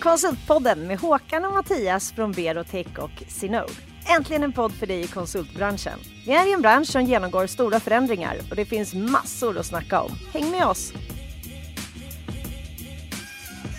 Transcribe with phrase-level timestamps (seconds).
[0.00, 3.72] Konsultpodden med Håkan och Mattias från Berotech och Sinode.
[4.16, 5.98] Äntligen en podd för dig i konsultbranschen.
[6.26, 10.00] Vi är i en bransch som genomgår stora förändringar och det finns massor att snacka
[10.00, 10.10] om.
[10.32, 10.92] Häng med oss!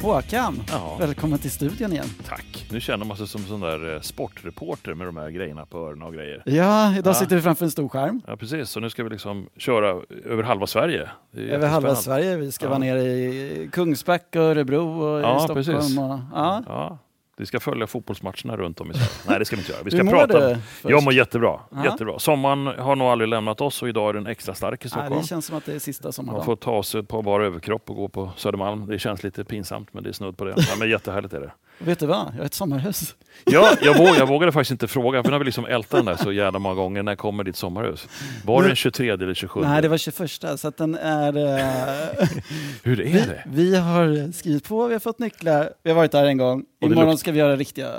[0.01, 0.97] Håkan, Ja.
[0.99, 2.09] välkommen till studion igen.
[2.27, 2.45] Tack.
[2.71, 6.03] Nu känner man sig som sån där eh, sportreporter med de här grejerna på öronen
[6.07, 6.41] och grejer.
[6.45, 7.13] Ja, idag Ja.
[7.13, 8.21] sitter vi framför en stor skärm.
[8.27, 8.69] Ja, precis.
[8.69, 11.09] Så nu ska vi liksom köra över halva Sverige.
[11.37, 11.95] Över halva.
[11.95, 12.35] Sverige.
[12.35, 12.69] Vi ska Ja.
[12.69, 15.63] vara nere i Kungsbacka, Örebro och i Ja, Stockholm.
[15.65, 15.97] precis.
[15.99, 16.63] Och, ja.
[16.67, 16.97] Ja,
[17.37, 19.09] vi ska följa fotbollsmatcherna runt om i Sverige.
[19.27, 19.83] Nej, det ska vi inte göra.
[19.83, 20.49] Vi ska Hur mår prata.
[20.49, 20.89] du först?
[20.89, 21.59] Jag mår jättebra.
[21.71, 21.85] Ja.
[21.85, 22.19] jättebra.
[22.19, 25.21] Sommaren har nog aldrig lämnat oss och idag är den extra stark i Nej, Stockholm.
[25.21, 26.45] det känns som att det är sista Man sommardagen.
[26.45, 28.87] får ta sig på bara överkropp och gå på Södermalm.
[28.87, 30.53] Det känns lite pinsamt, men det är snudd på det.
[30.57, 31.51] Ja, men jättehärligt är det.
[31.79, 32.27] Vet du vad?
[32.33, 33.15] Jag har ett sommarhus.
[33.45, 36.05] Ja, jag, våg, jag vågade faktiskt inte fråga, för nu har vi liksom ältat den
[36.05, 37.03] där så jävla många gånger.
[37.03, 38.07] När kommer ditt sommarhus?
[38.45, 39.61] Var det den 23 eller 27?
[39.61, 41.37] Nej, det var 21 så att den är...
[41.37, 42.27] eh,
[42.83, 43.43] Hur är det?
[43.47, 46.65] vi har skrivit på, vi har fått nycklar, vi har varit där en gång.
[46.81, 47.91] Imorgon ska vi göra riktiga,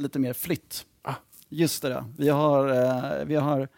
[0.00, 0.84] lite mer flytt.
[1.02, 1.14] Ah.
[1.48, 2.04] Just det, ja.
[2.18, 3.68] vi har, eh, vi har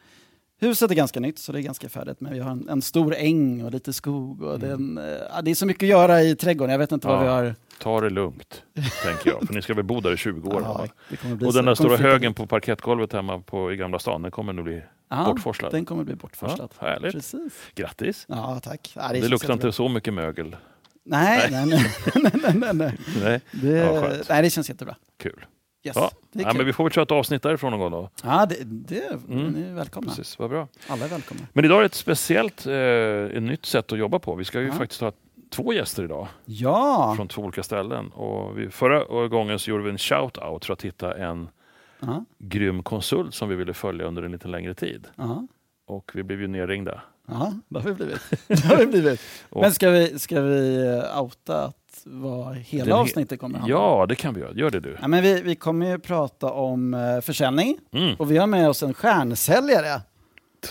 [0.60, 3.14] Huset är ganska nytt så det är ganska färdigt men vi har en, en stor
[3.16, 5.88] äng och lite skog och det, är en, eh, ja, det är så mycket att
[5.88, 6.72] göra i trädgården.
[6.72, 7.22] Jag vet inte vad Ja.
[7.22, 7.54] vi har.
[7.78, 8.62] Ta det lugnt,
[9.04, 9.46] tänker jag.
[9.46, 10.60] För ni ska väl bo där i 20 år?
[10.64, 14.22] Ja, det och den där det stora högen på parkettgolvet hemma på, i Gamla stan,
[14.22, 15.72] den kommer nog bli Ja, bortforslad.
[15.72, 16.70] Den kommer bli bortforslad.
[16.80, 17.12] Ja, härligt.
[17.12, 17.52] Precis.
[17.74, 18.24] Grattis!
[18.28, 18.92] Ja, tack.
[18.96, 20.56] Ja, Det, känns luktar inte så mycket mögel.
[21.04, 21.86] Nej, nej, nej.
[22.14, 23.40] nej, nej, nej, nej.
[23.62, 24.96] Det, Ja, nej, det känns jättebra.
[25.22, 25.44] kul.
[25.82, 25.96] Yes.
[25.96, 26.10] Ja.
[26.32, 28.10] Ja, men vi får väl köra ett avsnitt därifrån någon gång då.
[28.24, 29.46] ja, det, det Mm.
[29.52, 30.08] ni är välkomna.
[30.10, 30.68] Precis, vad bra.
[30.88, 31.42] Alla är välkomna.
[31.52, 32.74] Men idag är det ett speciellt, eh,
[33.36, 34.34] ett nytt sätt att jobba på.
[34.34, 34.72] Vi ska ju Ja.
[34.72, 35.12] faktiskt ha
[35.50, 38.08] två gäster idag Ja, från två olika ställen.
[38.10, 41.48] Och vi, förra gången så gjorde vi en shout-out för att hitta en
[42.00, 45.06] ja, grym konsult som vi ville följa under en lite längre tid.
[45.16, 45.46] ja.
[45.86, 47.00] Och vi blev ju nerringda.
[47.28, 48.20] Ja, det har vi blivit.
[48.48, 49.20] Det har vi blivit.
[49.50, 50.84] Men ska vi, ska vi
[51.20, 51.72] outa
[52.06, 53.82] vad hela he- avsnittet kommer handla om?
[54.00, 54.52] Ja, det kan vi göra.
[54.52, 54.96] Gör det du.
[55.00, 58.14] Ja, men vi, vi kommer ju prata om eh, försäljning Mm.
[58.18, 60.00] och vi har med oss en stjärnsäljare.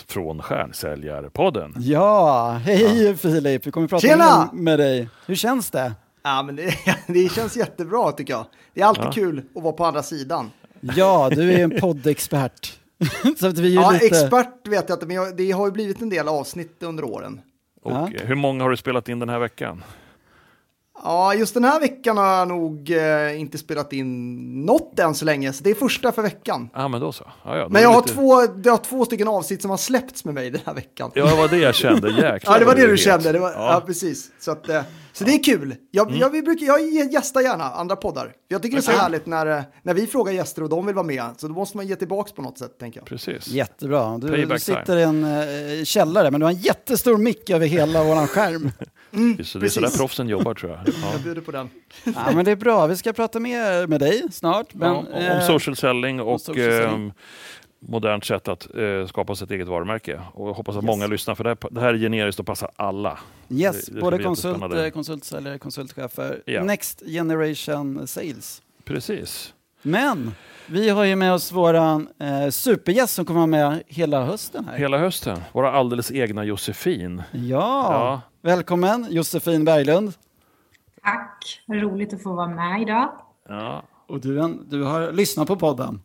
[0.08, 1.74] Från Stjärnsäljarpodden.
[1.78, 4.50] Ja, hej Filip, vi kommer prata Tjena!
[4.52, 5.08] med, dig.
[5.26, 5.92] Hur känns det?
[6.22, 6.74] Ja, men det,
[7.06, 8.44] det känns jättebra tycker jag.
[8.74, 9.12] Det är alltid Ja.
[9.12, 10.50] kul att vara på andra sidan.
[10.80, 12.78] Ja, du är en poddexpert.
[13.40, 14.06] Så att vi är Ja, lite...
[14.06, 17.40] expert vet jag inte, men jag, det har ju blivit en del avsnitt under åren.
[17.82, 18.08] Och Ja.
[18.24, 19.84] hur många har du spelat in den här veckan?
[21.04, 25.24] Ja, just den här veckan har jag nog eh, inte spelat in något än så
[25.24, 26.68] länge, så det är första för veckan.
[26.74, 27.24] Ja, men då så.
[27.44, 29.78] Ja, ja, då Men jag har lite- två, det har två stycken avsnitt som har
[29.78, 31.10] släppts med mig den här veckan.
[31.14, 32.08] Ja, det var det jag kände.
[32.22, 33.32] Jäklar Ja, det var det du kände.
[33.32, 33.72] Det var, ja.
[33.72, 33.82] Ja.
[33.86, 34.30] precis.
[34.40, 35.74] Så, att, eh, så det är kul.
[35.90, 36.20] Jag, Mm.
[36.20, 36.80] jag, vi brukar, jag
[37.12, 38.32] gästar gärna andra poddar.
[38.48, 40.94] Jag tycker det är så härligt när, eh, när vi frågar gäster och de vill
[40.94, 41.24] vara med.
[41.36, 43.06] Så då måste man ge tillbaka på något sätt, tänker jag.
[43.06, 43.48] Precis.
[43.48, 44.18] Jättebra.
[44.18, 48.04] Du, du sitter i en eh, källare, men du har en jättestor mick över hela
[48.04, 48.70] våran skärm.
[49.10, 49.98] Så det är sådär precis.
[49.98, 50.80] proffsen jobbar tror jag.
[51.02, 51.12] Ja.
[51.12, 51.70] Jag bjuder på den.
[52.04, 52.86] ja, men det är bra.
[52.86, 54.74] Vi ska prata mer med dig snart.
[54.74, 56.94] Men, ja, om eh, social selling och social selling.
[57.06, 57.12] ehm,
[57.82, 60.20] modernt sätt att eh, skapa sitt eget varumärke.
[60.34, 60.86] Och jag hoppas att Yes.
[60.86, 63.18] många lyssnar för det här, det här är generiskt och passar alla.
[63.50, 64.86] Yes, Det- det både bli konsult, jättespännande.
[64.86, 66.42] eh, konsultsäljare, konsultchefer.
[66.46, 66.64] Ja.
[66.64, 68.62] Next generation sales.
[68.84, 69.54] Precis.
[69.82, 70.34] Men
[70.66, 74.78] vi har ju med oss våran eh, supergäst som kommer vara med hela hösten här.
[74.78, 75.38] Hela hösten.
[75.52, 77.22] Våra alldeles egna Josefin.
[77.32, 77.40] Ja.
[77.92, 78.20] Ja.
[78.42, 80.12] välkommen Josefin Berglund.
[81.02, 83.12] Tack, roligt att få vara med idag.
[83.48, 83.82] Ja.
[84.06, 86.02] Och du, du har lyssnat på podden.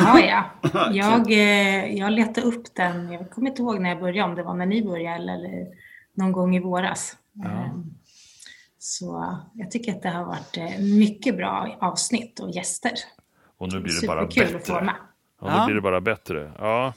[0.00, 0.44] Ja, ja.
[0.92, 4.42] Jag, eh, jag letade upp den, jag kommer inte ihåg när jag började, om det
[4.42, 5.66] var när ni började eller, eller
[6.14, 7.16] någon gång i våras.
[7.44, 7.70] Eh,
[8.88, 12.92] Så jag tycker att det har varit eh, mycket bra avsnitt och gäster.
[13.56, 14.92] Och nu blir det bara Superkul att få vara bättre.
[14.92, 15.00] med.
[15.40, 15.64] Ja, nu Ja.
[15.66, 16.52] blir det bara bättre.
[16.58, 16.92] Ja.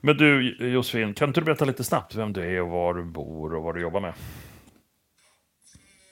[0.00, 3.04] Men du Josefin, kan inte du berätta lite snabbt vem du är och var du
[3.04, 4.14] bor och vad du jobbar med?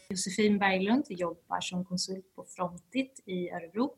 [0.08, 3.94] Josefin Berglund jobbar som konsult på Frontit i Örebro.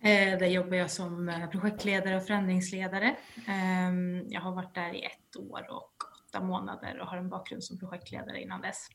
[0.00, 3.16] Eh, Där jobbar jag som eh, projektledare och förändringsledare.
[3.46, 5.92] Ehm, Jag har varit där i ett år och
[6.28, 8.88] åtta månader och har en bakgrund som projektledare innan dess.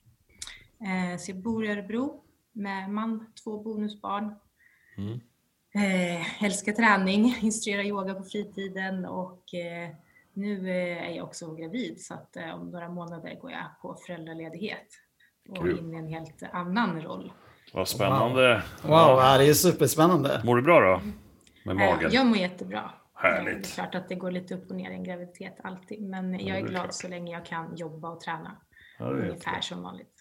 [0.84, 4.36] Eh, Så jag bor i Örebro med man, två bonusbarn.
[5.76, 9.90] Eh, Älskar träning, instruerar yoga på fritiden och eh,
[10.34, 14.88] nu är jag också gravid så att eh, om några månader går jag på föräldraledighet
[15.50, 15.80] och Kul.
[15.80, 17.34] in i en helt annan roll.
[17.74, 18.64] Vad spännande.
[18.84, 20.42] Wow, ja, det är superspännande.
[20.46, 21.02] Mår du bra då?
[21.64, 22.12] Med Eh, magen?
[22.14, 22.92] Jag mår jättebra.
[23.14, 23.64] Härligt.
[23.64, 26.34] Det är klart att det går lite upp och ner i en graviditet alltid, men
[26.40, 26.94] jag är är glad klart.
[26.94, 28.56] så länge jag kan jobba och träna.
[29.00, 30.19] Ja, Ungefär som vanligt.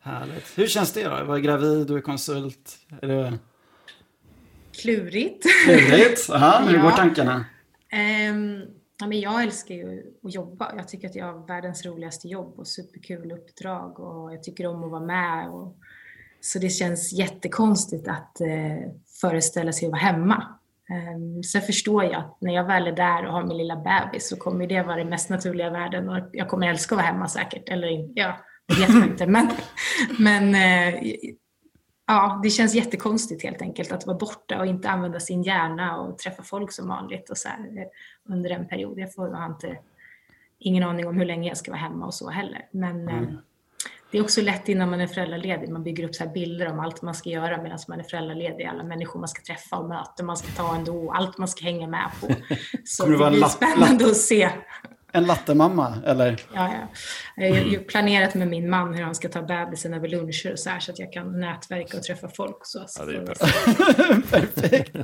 [0.00, 0.58] Härligt.
[0.58, 1.10] Hur känns det då?
[1.10, 2.78] att vara gravid, du är konsult.
[3.02, 3.38] Är det
[4.82, 5.46] Klurigt.
[5.66, 6.30] trevligt?
[6.32, 6.82] Aha, hur Ja.
[6.82, 7.44] går tankarna?
[7.92, 8.60] Ehm,
[9.00, 10.72] ja, men jag älskar ju att jobba.
[10.76, 14.84] Jag tycker att jag har världens roligaste jobb och superkul uppdrag och jag tycker om
[14.84, 15.76] att vara med och
[16.40, 18.90] Så det känns jättekonstigt att eh,
[19.20, 20.44] föreställa sig att vara hemma.
[21.14, 24.28] Um, sen förstår jag att när jag väl är där och har min lilla bebis
[24.28, 27.06] så kommer det vara det mest naturliga i världen och jag kommer älska att vara
[27.06, 27.68] hemma säkert.
[27.68, 28.36] Eller ja,
[28.76, 29.26] vet man inte.
[29.26, 29.50] Men,
[30.18, 31.00] men eh,
[32.06, 36.18] ja, det känns jättekonstigt helt enkelt att vara borta och inte använda sin hjärna och
[36.18, 37.86] träffa folk som vanligt och så här, eh,
[38.34, 38.98] under en period.
[38.98, 39.78] Jag får, har inte,
[40.58, 42.68] ingen aning om hur länge jag ska vara hemma och så heller.
[42.70, 43.36] Men mm.
[44.10, 45.68] det är också lätt innan man är föräldraledig.
[45.68, 48.64] Man bygger upp så bilder om allt man ska göra medan man är föräldraledig.
[48.64, 51.12] Alla människor man ska träffa och möten man ska ta ändå.
[51.12, 52.26] Allt man ska hänga med på.
[52.84, 54.50] Så det, det blir spännande att se
[55.12, 56.40] en lattemamma, eller?
[56.54, 56.88] Ja, ja.
[57.44, 60.58] Jag har ju planerat med min man hur han ska ta bebisen över luncher och
[60.58, 62.56] så här, så att jag kan nätverka och träffa folk.
[62.62, 64.30] Så, så ja, det är perfekt.
[64.30, 64.96] perfekt.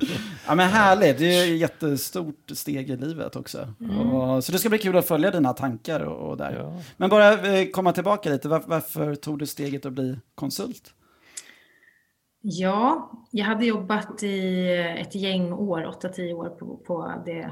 [0.46, 1.18] Ja, men härligt.
[1.18, 3.68] Det är ett jättestort steg i livet också.
[3.80, 4.00] Mm.
[4.00, 6.56] Och, så det ska bli kul att följa dina tankar och, och där.
[6.58, 6.80] Ja.
[6.96, 8.48] Men bara eh, komma tillbaka lite.
[8.48, 10.94] Var, varför tog du steget att bli konsult?
[12.40, 14.68] Ja, jag hade jobbat i
[14.98, 17.50] ett gäng år, 8-10 år på, på det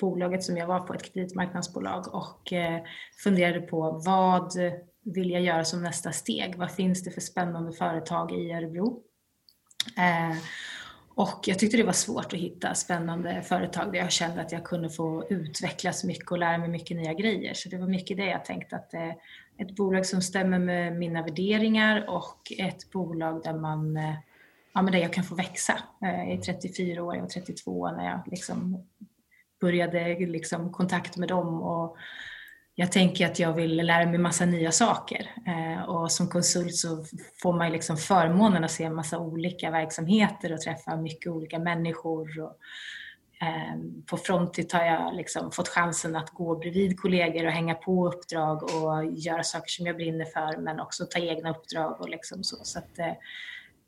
[0.00, 2.82] bolaget som jag var på, ett kreditmarknadsbolag och eh,
[3.24, 4.52] funderade på vad
[5.04, 6.56] vill jag göra som nästa steg?
[6.56, 9.02] Vad finns det för spännande företag i Örebro?
[9.98, 10.36] Eh,
[11.14, 14.64] och jag tyckte det var svårt att hitta spännande företag där jag kände att jag
[14.64, 17.54] kunde få utvecklas mycket och lära mig mycket nya grejer.
[17.54, 19.12] Så det var mycket det jag tänkte att eh,
[19.58, 24.14] ett bolag som stämmer med mina värderingar och ett bolag där man eh,
[24.74, 25.78] ja, men där jag kan få växa.
[26.00, 28.86] Jag är 34 år, jag var 32 när jag liksom
[29.64, 31.96] började liksom kontakt med dem och
[32.74, 37.04] jag tänker att jag vill lära mig massa nya saker eh, och som konsult så
[37.42, 42.40] får man liksom förmånen att se massa olika verksamheter och träffa mycket olika människor.
[42.40, 42.56] Och,
[43.46, 48.08] eh, på Frontit har jag liksom fått chansen att gå bredvid kollegor och hänga på
[48.08, 52.44] uppdrag och göra saker som jag brinner för men också ta egna uppdrag och liksom
[52.44, 52.56] så.
[52.62, 53.14] så att, eh,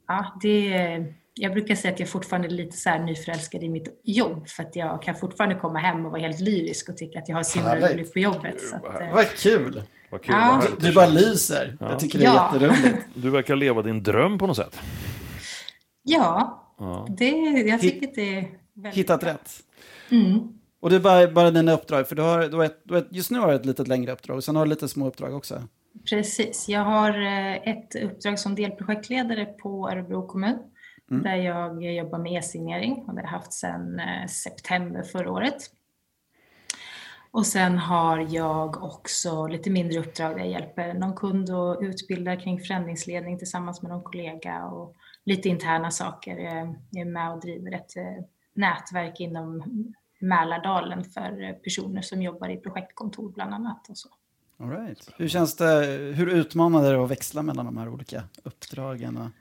[0.08, 4.00] ja, det jag brukar säga att jag fortfarande är lite så här nyförälskad i mitt
[4.02, 7.28] jobb för att jag kan fortfarande komma hem och vara helt lyrisk och tycka att
[7.28, 8.60] jag har så roligt på jobbet.
[8.60, 9.82] Så att, eh, Vad kul!
[10.10, 10.62] Vad kul ja.
[10.78, 11.76] Du, du bara lyser.
[11.80, 11.90] Ja.
[11.90, 12.50] Jag tycker det är ja.
[12.52, 13.06] jätteroligt.
[13.14, 14.80] Du verkar leva din dröm på något sätt.
[16.02, 17.06] Ja, ja.
[17.18, 17.30] Det,
[17.66, 19.30] jag tycker det är väldigt Hittat bra.
[19.30, 19.50] rätt.
[20.10, 20.40] Mm.
[20.80, 23.00] Och det är bara, bara dina uppdrag, för du har, du har ett, du har
[23.00, 25.06] ett, just nu har du ett lite längre uppdrag, och sen har du lite små
[25.06, 25.62] uppdrag också.
[26.10, 30.58] Precis, jag har eh, ett uppdrag som delprojektledare på Örebro kommun
[31.10, 31.22] mm.
[31.22, 35.56] där jag jobbar med e-signering och det har jag haft sedan eh, september förra året.
[37.30, 42.36] Och sen har jag också lite mindre uppdrag där jag hjälper någon kund och utbildar
[42.36, 44.94] kring förändringsledning tillsammans med någon kollega och
[45.24, 46.36] lite interna saker.
[46.38, 48.24] Jag är med och driver ett eh,
[48.54, 49.62] nätverk inom
[50.18, 53.88] Mälardalen för personer som jobbar i projektkontor bland annat.
[53.88, 54.08] Och så.
[54.58, 55.10] All right.
[55.16, 55.84] Hur känns det,
[56.16, 59.32] hur utmanande är det att växla mellan de här olika uppdragen?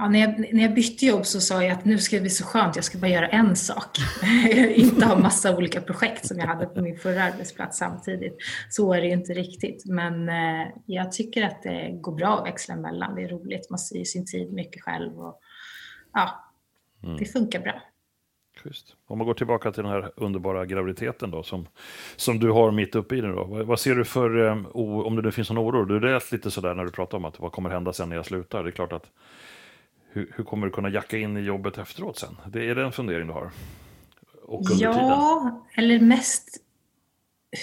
[0.00, 2.30] Ja, när, jag, när jag bytte jobb så sa jag att nu ska det bli
[2.30, 3.98] så skönt, jag ska bara göra en sak.
[4.74, 8.36] inte ha massa olika projekt som jag hade på min förra arbetsplats samtidigt.
[8.70, 9.86] Så är det ju inte riktigt.
[9.86, 13.14] Men eh, jag tycker att det går bra att växla emellan.
[13.14, 15.20] Det är roligt, man styr sin tid mycket själv.
[15.20, 15.40] Och,
[16.12, 16.44] ja,
[17.02, 17.16] mm.
[17.16, 17.82] det funkar bra.
[18.64, 18.96] Just.
[19.06, 21.66] Om man går tillbaka till den här underbara graviditeten då, som,
[22.16, 23.36] som du har mitt uppe i den.
[23.36, 23.44] Då.
[23.44, 25.84] Vad, vad ser du för, um, om det nu finns någon oro?
[25.84, 28.26] Du lät lite sådär när du pratade om att vad kommer hända sen när jag
[28.26, 28.62] slutar?
[28.62, 29.10] Det är klart att
[30.18, 32.36] hur, hur, kommer du kunna jacka in i jobbet efteråt sen?
[32.46, 33.50] Det är det en fundering du har?
[34.42, 35.86] Och under ja, tiden?
[35.86, 36.62] eller mest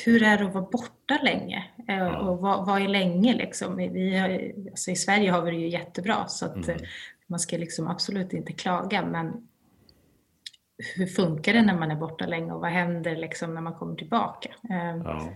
[0.05, 1.65] hur är det att vara borta länge?
[1.88, 2.17] Eh, ja.
[2.17, 3.75] Och vad, vad, är länge liksom?
[3.75, 6.79] Vi har, alltså I Sverige har vi det ju jättebra så att mm.
[7.27, 9.47] man ska liksom absolut inte klaga men
[10.95, 13.95] hur funkar det när man är borta länge och vad händer liksom när man kommer
[13.95, 14.50] tillbaka?
[14.69, 15.29] Eh, ja.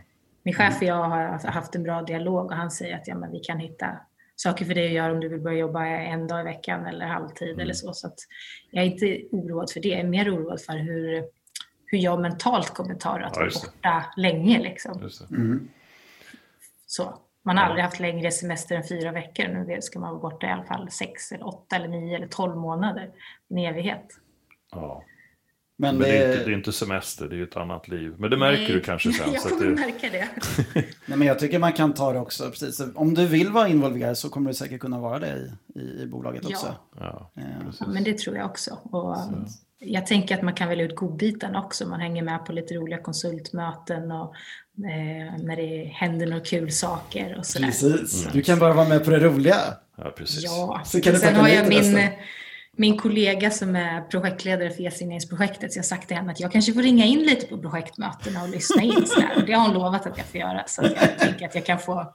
[0.44, 3.32] Min chef och jag har haft en bra dialog och han säger att ja, men
[3.32, 4.00] vi kan hitta
[4.42, 7.06] saker för dig att göra om du vill börja jobba en dag i veckan eller
[7.06, 7.60] halvtid mm.
[7.60, 7.94] eller så.
[7.94, 8.20] Så att
[8.72, 9.90] jag är inte oroad för det.
[9.90, 11.24] Jag är mer oroad för hur,
[11.86, 14.60] hur jag mentalt kommer ta det att ja, vara borta länge.
[14.60, 15.10] Liksom.
[15.32, 15.68] Mm.
[16.86, 17.20] Så.
[17.44, 17.68] Man har ja.
[17.70, 19.48] aldrig haft längre semester än fyra veckor.
[19.48, 22.58] Nu ska man vara borta i alla fall sex, eller åtta, eller nio eller tolv
[22.58, 23.12] månader.
[23.50, 24.06] En evighet.
[24.72, 25.04] Ja.
[25.82, 28.16] Men, men det, är inte, det, är inte, semester, det är ett annat liv.
[28.18, 28.72] Men det märker Nej.
[28.72, 29.34] du kanske sen.
[29.34, 29.72] jag kommer det...
[29.72, 30.28] märka det.
[31.06, 32.50] Nej, men jag tycker man kan ta det också.
[32.50, 32.82] Precis.
[32.96, 36.08] Om du vill vara involverad så kommer du säkert kunna vara det i, i, i
[36.08, 36.50] bolaget ja.
[36.50, 36.76] också.
[37.00, 37.32] Ja,
[37.80, 38.72] ja, men det tror jag också.
[38.84, 39.18] Och
[39.80, 41.88] jag tänker att man kan välja ut godbitarna också.
[41.88, 44.36] Man hänger med på lite roliga konsultmöten och
[44.78, 47.66] eh, när det händer några kul saker och sådär.
[47.66, 48.34] Precis, mm.
[48.34, 49.58] du kan bara vara med på det roliga.
[49.98, 50.44] Ja, precis.
[50.44, 51.94] Ja, så kan du sen har jag min...
[51.94, 52.12] Nästa
[52.80, 56.52] min kollega som är projektledare för e-signeringsprojektet, så jag har sagt till henne att jag
[56.52, 59.06] kanske får ringa in lite på projektmötena och lyssna in.
[59.06, 59.44] Så här.
[59.48, 62.14] Det har hon lovat att jag får göra, så jag tänker att jag kan få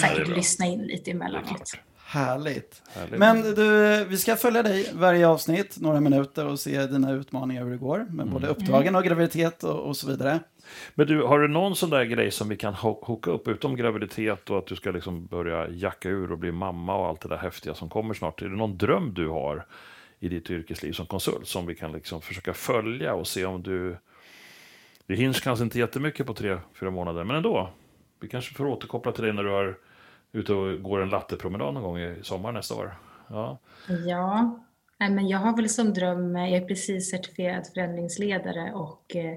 [0.00, 1.72] säkert lyssna in lite emellanåt.
[2.06, 2.82] Härligt.
[2.94, 3.18] Härligt.
[3.18, 7.70] Men du, vi ska följa dig varje avsnitt, några minuter och se dina utmaningar hur
[7.70, 10.40] det går med både uppdragen och graviditet och, och så vidare.
[10.94, 13.76] Men du, har du någon sån där grej som vi kan ho- hooka upp, utom
[13.76, 17.28] graviditet och att du ska liksom börja jacka ur och bli mamma och allt det
[17.28, 18.42] där häftiga som kommer snart?
[18.42, 19.66] Är det någon dröm du har
[20.20, 23.96] i ditt yrkesliv som konsult som vi kan liksom försöka följa och se om du...
[25.06, 27.70] Det hinns kanske inte jättemycket på tre, fyra månader, men ändå.
[28.20, 29.76] Vi kanske får återkoppla till dig när du är
[30.32, 32.94] ute och går en lattepromenad någon gång i sommar nästa år.
[33.28, 33.58] Ja,
[34.06, 34.58] Ja,
[34.98, 39.36] nej, men jag har väl som dröm, jag är precis certifierad förändringsledare och eh,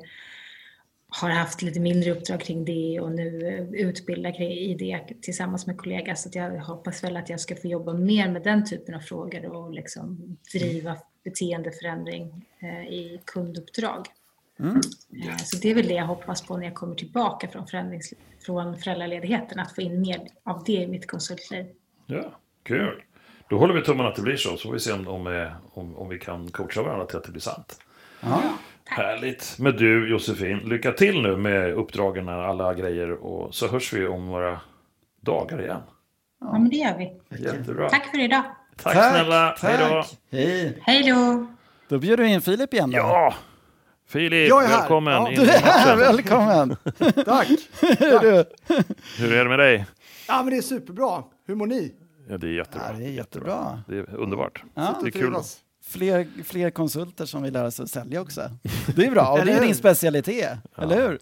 [1.13, 5.67] har haft lite mindre uppdrag kring det och nu eh, utbildar kring- i det tillsammans
[5.67, 8.65] med kollega så att jag hoppas väl att jag ska få jobba mer med den
[8.65, 14.07] typen av frågor och liksom driva beteendeförändring eh, i kunduppdrag.
[14.59, 18.13] Eh, Så det är väl det jag hoppas på när jag kommer tillbaka från, förändrings-
[18.45, 21.65] från föräldraledigheten, att få in mer av det i mitt konsultliv.
[22.05, 22.31] ja
[22.63, 23.03] kul.
[23.49, 25.95] Då håller vi tummarna att det blir så, så får vi se om, om, om,
[25.97, 27.79] om vi kan coacha varandra till att det blir sant.
[28.21, 28.41] Ja.
[28.85, 29.55] Härligt.
[29.59, 34.07] Men du Josefin, lycka till nu med uppdragen och alla grejer och så hörs vi
[34.07, 34.59] om några
[35.21, 35.81] dagar igen.
[36.41, 37.37] Ja, men det gör vi.
[37.43, 37.89] Jättebra.
[37.89, 38.43] Tack för idag.
[38.83, 39.55] Tack, snälla.
[39.61, 40.03] Hej då.
[40.37, 40.77] Hej.
[40.81, 41.47] Hej då!
[41.87, 42.97] Då bjuder vi in Filip igen då.
[42.97, 43.33] Ja,
[44.07, 44.77] Filip, Jag är här.
[44.79, 46.75] välkommen Ja, Du är här, välkommen!
[47.25, 47.47] Tack.
[48.21, 48.43] du.
[49.19, 49.85] Hur är det med dig?
[50.27, 51.23] Ja, men det är superbra.
[51.47, 51.93] Hur mår ni?
[52.29, 52.85] Ja, det är jättebra.
[52.91, 53.83] Ja, det är jättebra.
[53.87, 54.63] Det är underbart.
[54.73, 55.21] Ja, det är kul.
[55.21, 55.57] Trivas.
[55.91, 58.41] Fler, fler konsulter som vill lära sig att sälja också.
[58.95, 61.19] Det är bra, och det är din specialitet, eller hur?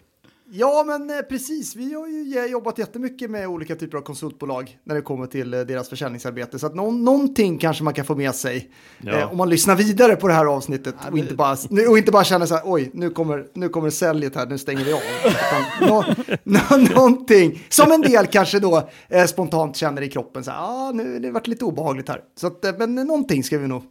[0.52, 1.76] Ja, men eh, precis.
[1.76, 5.60] Vi har ju jobbat jättemycket med olika typer av konsultbolag när det kommer till eh,
[5.62, 6.60] deras försäljningsarbete.
[6.60, 8.72] Så att någon, någonting kanske man kan få med sig
[9.02, 9.18] Ja.
[9.20, 11.58] eh, om man lyssnar vidare på det här avsnittet Ja, och, men- inte bara,
[11.90, 14.86] och inte bara känner så här, oj, nu kommer, nu kommer säljet här, nu stänger
[14.86, 15.00] vi av.
[15.26, 16.06] Utan nå,
[16.44, 20.92] nå, någonting som en del kanske då eh, spontant känner i kroppen, så här, ah,
[20.92, 22.22] nu har det varit lite obehagligt här.
[22.36, 23.84] Så att, eh, men någonting ska vi nog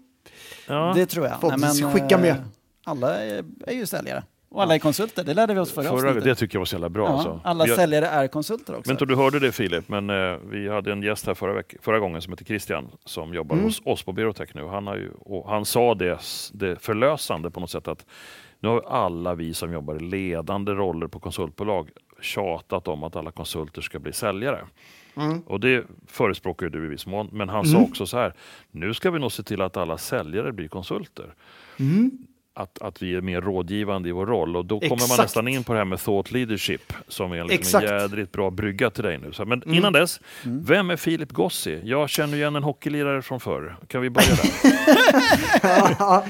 [0.69, 0.93] Ja.
[0.97, 1.41] Det tror jag.
[1.41, 2.37] Förhoppningsvis skicka eh, med.
[2.85, 4.23] Alla är, är ju säljare.
[4.51, 6.25] Och alla är konsulter, det lärde vi oss förra, Förra, avsnittet.
[6.25, 7.05] det tycker jag var så jävla bra.
[7.07, 7.41] ja, alltså.
[7.45, 8.83] alla har- säljare är konsulter också.
[8.89, 11.53] Men inte om du hörde det Filip, men eh, vi hade en gäst här förra,
[11.63, 13.65] veck- förra gången som heter Christian som jobbar Mm.
[13.65, 14.67] hos oss på Berotech nu.
[14.67, 16.19] Han, har ju, och han sa det,
[16.53, 18.07] det förlösande på något sätt att
[18.61, 23.31] nu har alla vi som jobbar i ledande roller på konsultbolag tjatat om att alla
[23.31, 24.65] konsulter ska bli säljare.
[25.19, 25.41] Mm.
[25.41, 28.35] Och det förespråkar du i viss mån, men han sa också så här,
[28.71, 31.35] nu ska vi nog se till att alla säljare blir konsulter.
[32.55, 35.65] Att, att vi är mer rådgivande i vår roll och då kommer man nästan in
[35.65, 37.87] på det här med thought leadership som är liksom en.
[37.87, 38.01] Mm.
[38.01, 39.33] jädrigt bra brygga till dig nu.
[39.33, 41.81] Så, men innan dess, vem är Filip Gossi?
[41.85, 43.77] Jag känner igen en hockeylirare från förr.
[43.87, 45.97] Kan vi börja där?
[45.99, 46.25] ja,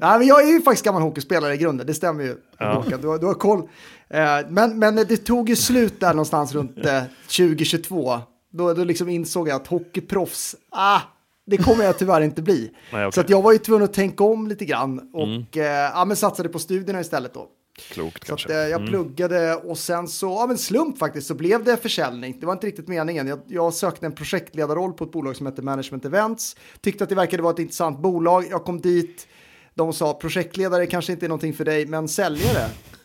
[0.00, 2.36] ja men jag är ju faktiskt gammal hockeyspelare i grunden, det stämmer ju.
[2.58, 2.84] Ja.
[3.00, 3.68] Du, har, du har koll.
[4.14, 7.02] Eh, men, men det tog ju slut där någonstans runt eh,
[7.36, 8.18] 2022.
[8.52, 11.00] Då, då liksom insåg jag att hockeyproffs, ah,
[11.46, 12.70] det kommer jag tyvärr inte bli.
[12.92, 13.00] Nej.
[13.00, 13.12] Mm.
[13.12, 16.16] Så att jag var ju tvungen att tänka om lite grann och eh, ja, men
[16.16, 17.46] satsade på studierna istället då.
[17.90, 18.54] Klokt Så att, kanske.
[18.62, 18.90] eh, jag Mm.
[18.90, 22.36] pluggade och sen så, av en slump faktiskt, så blev det försäljning.
[22.40, 23.26] Det var inte riktigt meningen.
[23.26, 26.56] Jag, jag sökte en projektledarroll på ett bolag som heter Management Events.
[26.80, 28.44] Tyckte att det verkade vara ett intressant bolag.
[28.50, 29.26] Jag kom dit.
[29.74, 32.70] De sa projektledare kanske inte är någonting för dig, men säljare.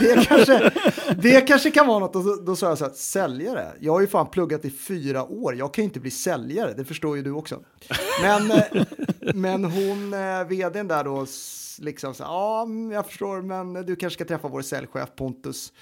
[0.00, 0.72] det, kanske,
[1.16, 2.16] det kanske kan vara något.
[2.16, 3.72] Och då, då sa jag så här, säljare?
[3.80, 5.54] Jag har ju fan pluggat i fyra år.
[5.54, 7.60] Jag kan ju inte bli säljare, det förstår ju du också.
[8.22, 8.84] Men, eh,
[9.34, 11.26] men hon, eh, vdn där då,
[11.78, 15.72] liksom så här, ja, mm, jag förstår, men du kanske ska träffa vår säljchef Pontus.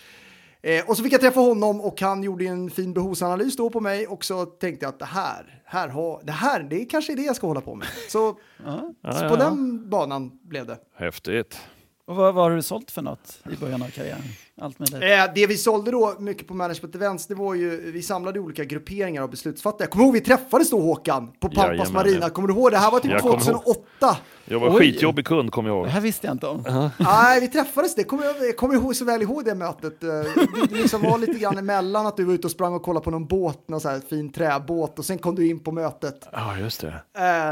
[0.62, 3.80] Eh, och så fick jag träffa honom och han gjorde en fin behovsanalys då på
[3.80, 7.14] mig och så tänkte jag att det här, här har, det här, det är kanske
[7.14, 7.88] det jag ska hålla på med.
[8.08, 9.36] Så, så ja, på ja.
[9.36, 10.78] den banan blev det.
[10.96, 11.60] Häftigt.
[12.08, 14.22] Och vad, vad har du sålt för något i början av karriären?
[14.60, 15.02] Allt möjligt.
[15.02, 18.64] Eh, det vi sålde då mycket på Management Events, det var ju, vi samlade olika
[18.64, 19.88] grupperingar av beslutsfattare.
[19.88, 22.30] Kommer ihåg vi träffades då Håkan, på Pampas Jajamän, Marina, ja.
[22.30, 22.70] kommer du ihåg?
[22.70, 23.64] Det här var typ Jag kommer ihåg.
[23.64, 24.16] 2008.
[24.44, 24.78] Jag var Oj.
[24.78, 25.88] skitjobbig kund, kommer jag Det ihåg.
[25.88, 26.90] här visste jag inte om.
[26.98, 30.02] Nej, vi träffades, det kommer jag, kommer ihåg så väl ihåg det mötet.
[30.02, 30.26] Eh, Det
[30.70, 33.10] det liksom var lite grann emellan att du var ute och sprang och kollade på
[33.10, 36.28] någon båt, någon så här fin träbåt och sen kom du in på mötet.
[36.32, 36.94] Ja, just det.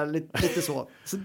[0.02, 0.88] Eh, lite, lite så.
[1.04, 1.16] så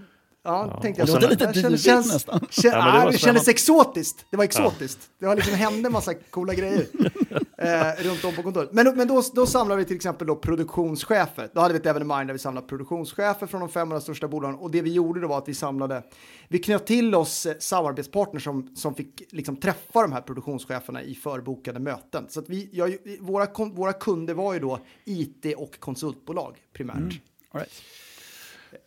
[0.44, 1.08] ja, tänkte jag.
[1.08, 2.46] Det låter lite känns, nästan.
[2.50, 4.26] Kän, Ja, det nej, var det kändes exotiskt.
[4.30, 5.10] Det var exotiskt.
[5.18, 6.86] Det var liksom hände en massa coola grejer
[7.58, 8.72] eh, runt om på kontoret.
[8.72, 11.50] Men, men då, då samlade vi till exempel då produktionschefer.
[11.54, 14.56] Då hade vi ett evenemang där vi samlade produktionschefer från de 500 största bolagen.
[14.56, 16.02] Och det vi gjorde då var att vi samlade,
[16.48, 21.14] vi knöt till oss eh, samarbetspartners som, som fick liksom träffa de här produktionscheferna i
[21.14, 22.26] förbokade möten.
[22.28, 27.20] Så att vi, jag, våra, våra kunder var ju då IT och konsultbolag primärt.
[27.50, 27.72] All right.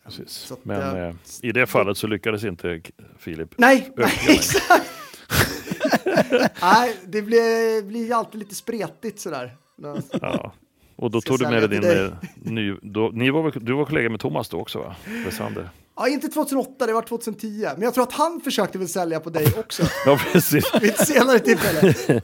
[0.04, 0.52] Precis.
[0.52, 2.80] Att, Men eh, i det fallet så lyckades inte
[3.18, 3.54] Filip.
[3.56, 4.90] Nej, nej exakt.
[7.06, 9.56] det blir, blir alltid lite spretigt sådär.
[10.20, 10.52] Ja.
[10.96, 11.90] Och då tog du med dig din...
[12.04, 14.96] eh, Ny, då, ni var, du var kollega med Thomas då också va?
[15.24, 15.70] Wessander.
[15.96, 17.68] Ja, inte 2008, det var 2010.
[17.74, 20.64] Men jag tror att han försökte väl sälja på dig också Ja, precis.
[20.80, 21.94] vid ett senare tillfälle.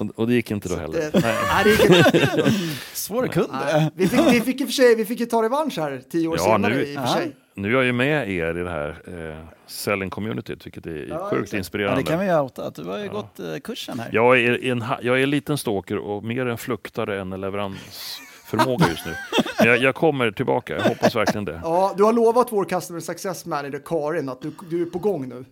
[0.00, 0.98] Och, och det gick inte då heller.
[0.98, 1.34] Det- Nej.
[1.54, 2.52] Nej, det gick inte.
[2.94, 3.48] Svår kund.
[3.52, 6.36] Nej, vi, fick, vi, fick för sig, vi fick ju ta revansch här tio år
[6.38, 7.14] Ja, senare nu- i och för Ja.
[7.14, 7.36] sig.
[7.54, 8.88] Nu är jag ju med er i det här
[9.30, 11.52] eh, selling communityt, vilket är Ja, sjukt exakt.
[11.52, 12.00] Ja, inspirerande.
[12.02, 12.66] det kan vi ju outa.
[12.66, 14.08] att Du har ju gått eh, kursen här.
[14.12, 18.88] Jag är, en, jag är en liten stalker och mer en fluktare än en leveransförmåga
[18.88, 19.12] just nu.
[19.58, 21.60] Men jag, jag kommer tillbaka, jag hoppas verkligen det.
[21.62, 25.28] Ja, du har lovat vår Customer Success Manager Karin att du, du är på gång
[25.28, 25.44] nu.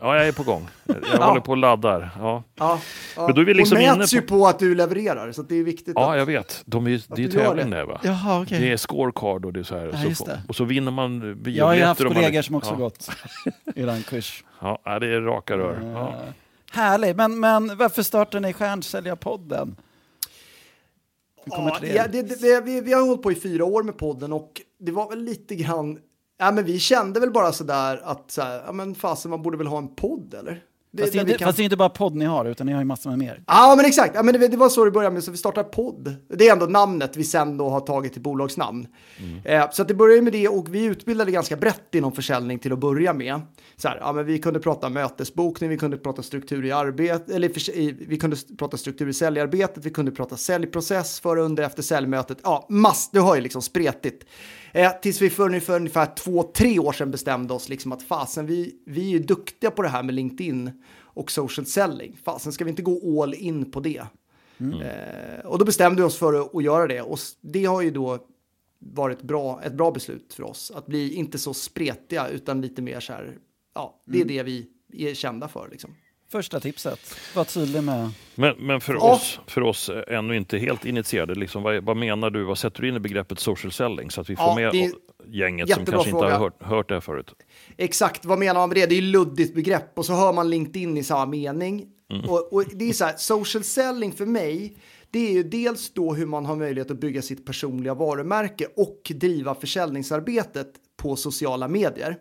[0.00, 0.68] Ja, jag är på gång.
[0.86, 2.10] Jag håller på och laddar.
[2.18, 2.80] Ja, Ja,
[3.16, 3.26] ja.
[3.26, 5.42] Men då är vi liksom Hon mäts inne ju på- på att du levererar, så
[5.42, 5.92] det är viktigt.
[5.96, 6.62] ja att, jag vet.
[6.66, 7.76] De är, det är tävling det.
[7.76, 8.00] där va?
[8.04, 8.60] Jaha, okej.
[8.60, 10.04] Det är scorecard och det är så här.
[10.08, 10.42] Ja, så det.
[10.48, 12.76] Och så vinner man via Jag har ju haft och man- kollegor som också ja.
[12.76, 13.10] gått
[13.74, 14.44] i den kurs.
[14.60, 15.80] Ja, det är raka rör.
[15.94, 16.08] Ja.
[16.08, 16.14] Eh,
[16.72, 19.76] Härligt, men, men varför startar ni Stjärnsäljarpodden?
[21.44, 24.60] Ja, det, det, det, vi, vi har hållit på i fyra år med podden och
[24.78, 25.98] det var väl lite grann,
[26.38, 29.56] ja men vi kände väl bara sådär att så här, ja men fasen man borde
[29.56, 30.62] väl ha en podd eller?
[30.92, 32.72] Det, Fast, det inte, kan- fast det är inte bara podd ni har, utan ni
[32.72, 33.42] har ju massor med mer.
[33.46, 35.68] Ja men exakt, ja, men det, det var så det började med, så vi startade
[35.68, 36.14] podd.
[36.28, 38.86] Det är ändå namnet vi sen då har tagit till bolagsnamn.
[39.44, 42.72] Eh, så att det började med det och vi utbildade ganska brett inom försäljning till
[42.72, 43.40] att börja med.
[43.76, 47.48] Så här, ja, men vi kunde prata mötesbokning, vi kunde prata struktur i arbete, eller
[47.48, 51.82] för, i, vi kunde prata struktur i säljarbetet, vi kunde prata säljprocess före, under, efter
[51.82, 52.38] säljmötet.
[52.42, 54.24] Ja, mass, det har ju liksom spretigt.
[54.76, 58.46] Eh, tills vi för, för ungefär två, tre år sedan bestämde oss liksom att fasen,
[58.46, 62.16] vi, vi är duktiga på det här med LinkedIn och social selling.
[62.24, 64.02] Fasen, ska vi inte gå all in på det?
[64.82, 67.00] Eh, och då bestämde vi oss för att, göra det.
[67.02, 68.18] Och det har ju då
[68.78, 70.72] varit bra, ett bra beslut för oss.
[70.74, 73.38] Att bli inte så spretiga utan lite mer så här,
[73.74, 75.94] ja, det är det vi är kända för liksom.
[76.28, 78.10] Första tipset, var tydlig med...
[78.34, 79.14] Men, men för, Ja.
[79.14, 82.88] oss, för oss ännu inte helt initierade, liksom, vad, vad menar du, vad sätter du
[82.88, 84.10] in i begreppet social selling?
[84.10, 84.92] Så att vi får Ja, med
[85.28, 86.32] gänget som kanske inte fråga.
[86.32, 87.34] har hört, hört det här förut.
[87.76, 88.86] Exakt, vad menar man med det?
[88.86, 91.86] Det är ju luddigt begrepp och så hör man LinkedIn i samma mening.
[92.28, 94.76] Och, och det är så här, social selling för mig,
[95.10, 99.12] det är ju dels då hur man har möjlighet att bygga sitt personliga varumärke och
[99.14, 102.16] driva försäljningsarbetet på sociala medier.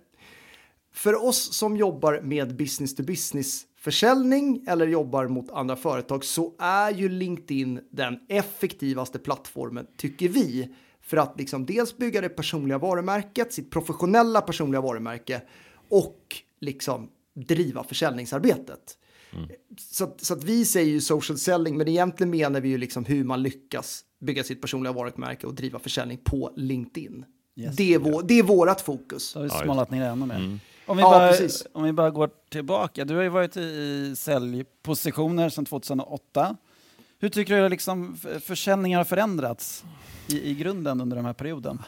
[0.94, 6.54] För oss som jobbar med business to business försäljning eller jobbar mot andra företag så
[6.60, 10.70] är ju LinkedIn den effektivaste plattformen tycker vi
[11.02, 15.42] för att liksom dels bygga det personliga varumärket, sitt professionella personliga varumärke
[15.90, 18.98] och liksom driva försäljningsarbetet.
[19.78, 23.06] Så, att, så att vi säger ju social selling, men egentligen menar vi ju liksom
[23.06, 27.26] hur man lyckas bygga sitt personliga varumärke och driva försäljning på LinkedIn.
[27.56, 27.76] Yes.
[27.76, 29.34] det, är vår, det är vårat fokus.
[29.34, 30.60] Då har vi smalat ner det ännu mer.
[30.86, 31.68] Om, vi Ja, bara, precis.
[31.74, 36.56] om vi bara går tillbaka, du har ju varit i, säljpositioner sedan 2008.
[37.20, 39.84] Hur tycker du liksom försäljningar har förändrats
[40.28, 41.82] i, i grunden under den här perioden?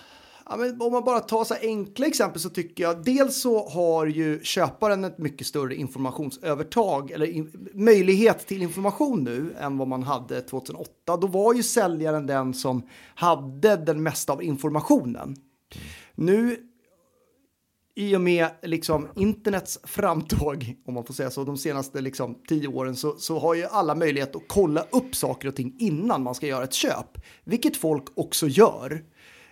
[0.50, 4.40] Ja, om man bara tar så enkla exempel så tycker jag dels så har ju
[4.44, 10.42] köparen ett mycket större informationsövertag eller in, möjlighet till information nu än vad man hade
[10.42, 11.18] 2008.
[11.18, 12.82] Då var ju säljaren den som
[13.16, 15.36] hade den mesta av informationen.
[16.16, 16.58] Nu
[17.98, 22.68] i och med liksom internets framtåg, om man får säga så, de senaste liksom, tio
[22.68, 26.36] åren så, så har ju alla möjlighet att kolla upp saker och ting innan man
[26.36, 27.18] ska göra ett köp.
[27.44, 29.04] Vilket folk också gör.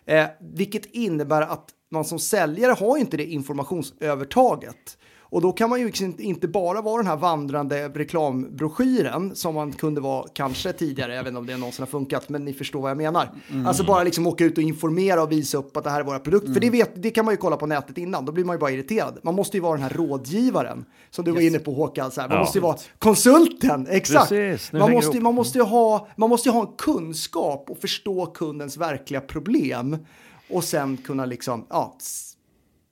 [0.06, 4.98] Eh, vilket innebär att man som säljare har ju inte det informationsövertaget.
[5.36, 9.72] Och då kan man ju liksom inte bara vara den här vandrande reklambroschyren som man
[9.72, 12.98] kunde vara kanske tidigare, inte om det någonsin har funkat, men ni förstår vad jag
[12.98, 13.30] menar.
[13.66, 16.20] Alltså bara liksom åka ut och informera och visa upp att det här är våra
[16.20, 16.54] produkter.
[16.54, 18.60] För det, vet, det kan man ju kolla på nätet innan, då blir man ju
[18.60, 19.20] bara irriterad.
[19.24, 22.28] Man måste ju vara den här rådgivaren, som du var inne på Håkan, så här.
[22.28, 22.42] man Ja.
[22.44, 24.30] måste ju vara konsulten, exakt.
[24.30, 28.26] Precis, man, måste, man, måste ju ha, man måste ju ha en kunskap och förstå
[28.26, 29.98] kundens verkliga problem
[30.50, 31.96] och sen kunna liksom, ja,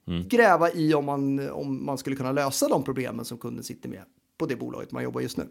[0.06, 0.28] Mm.
[0.28, 4.02] gräva i om man, om man skulle kunna lösa de problemen som kunden sitter med
[4.38, 5.46] på det bolaget man jobbar just nu.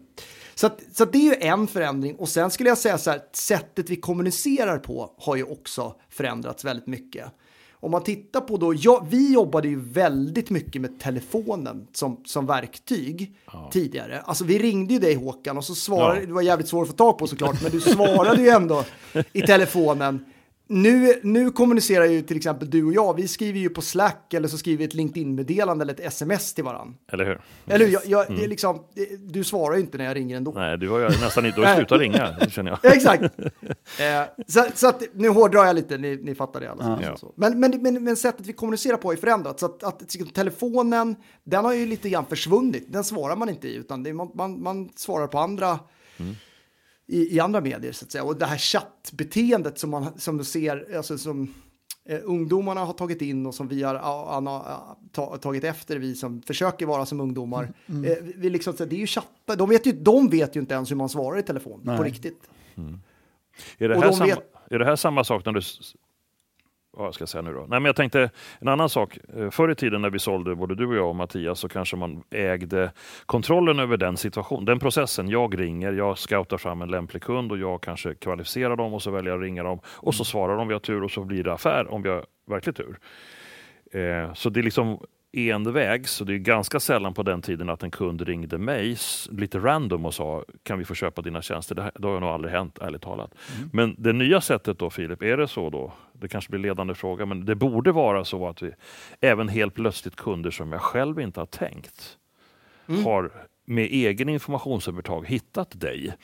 [0.54, 3.10] Så, att, så att det är ju en förändring och sen skulle jag säga så
[3.10, 7.24] här, sättet vi kommunicerar på har ju också förändrats väldigt mycket.
[7.72, 12.46] Om man tittar på då, ja, vi jobbade ju väldigt mycket med telefonen som, som
[12.46, 13.36] verktyg
[13.72, 14.20] tidigare.
[14.20, 16.26] Alltså vi ringde ju dig Håkan och så svarade, Ja.
[16.26, 18.84] det var jävligt svårt att få tag på såklart, men du svarade ju ändå
[19.32, 20.24] i telefonen.
[20.82, 24.48] Nu, nu kommunicerar ju till exempel du och jag, vi skriver ju på Slack eller
[24.48, 26.94] så skriver vi ett LinkedIn-meddelande eller ett sms till varandra.
[27.12, 27.40] Eller hur?
[27.66, 27.92] Eller hur?
[27.92, 30.52] Jag, jag, det är liksom, det- du svarar ju inte när jag ringer ändå.
[30.52, 32.78] Nej, du har ju nästan inte, du har slutat ringa, känner jag.
[32.82, 33.22] Ja, Exakt.
[33.22, 36.98] eh, så, så att, nu hårdrar jag lite, ni, ni fattar det alla.
[37.02, 37.32] Ja.
[37.36, 39.60] Men, men, men, men sättet vi kommunicerar på har ju förändrats.
[39.60, 42.92] Så att, att liksom, telefonen, den har ju lite grann försvunnit.
[42.92, 45.78] Den svarar man inte i, utan det är, man, man, man svarar på andra
[47.06, 48.24] i, i andra medier så att säga.
[48.24, 51.54] Och det här chattbeteendet som man som du ser, alltså som
[52.08, 56.42] eh, ungdomarna har tagit in och som vi har ah, ta, tagit efter, vi som
[56.42, 57.72] försöker vara som ungdomar.
[57.86, 58.04] Mm.
[58.04, 60.90] Eh, vi liksom, det är ju chatta, de vet ju, de vet ju inte ens
[60.90, 61.96] hur man svarar i telefon Nej.
[61.96, 62.50] på riktigt.
[63.78, 65.60] Är det, här de samma, vet- är det här samma sak när du...
[66.96, 67.60] Vad ska jag säga nu då?
[67.60, 69.18] Nej, men jag tänkte en annan sak.
[69.36, 71.96] Eh, Förr i tiden när vi sålde, både du och jag och Mattias, så kanske
[71.96, 72.92] man ägde
[73.26, 74.64] kontrollen över den situationen.
[74.64, 75.28] Den processen.
[75.28, 79.10] Jag ringer, jag scoutar fram en lämplig kund och jag kanske kvalificerar dem och så
[79.10, 81.24] väljer jag att ringa dem och så svarar de om vi har tur och så
[81.24, 82.98] blir det affär om vi har verklig tur.
[83.92, 84.98] Eh, Så det är liksom
[85.34, 88.96] envägs, så det är ganska sällan på den tiden att en kund ringde mig
[89.30, 91.74] lite random och sa kan vi få köpa dina tjänster?
[91.74, 93.34] Det, här, det har nog aldrig hänt, ärligt talat.
[93.72, 95.92] Men det nya sättet då Filip, är det så då?
[96.12, 98.70] Det kanske blir ledande fråga, men det borde vara så att vi
[99.20, 102.18] även helt plötsligt kunder som jag själv inte har tänkt
[103.04, 103.30] har
[103.64, 106.14] med egen informationsövertag hittat dig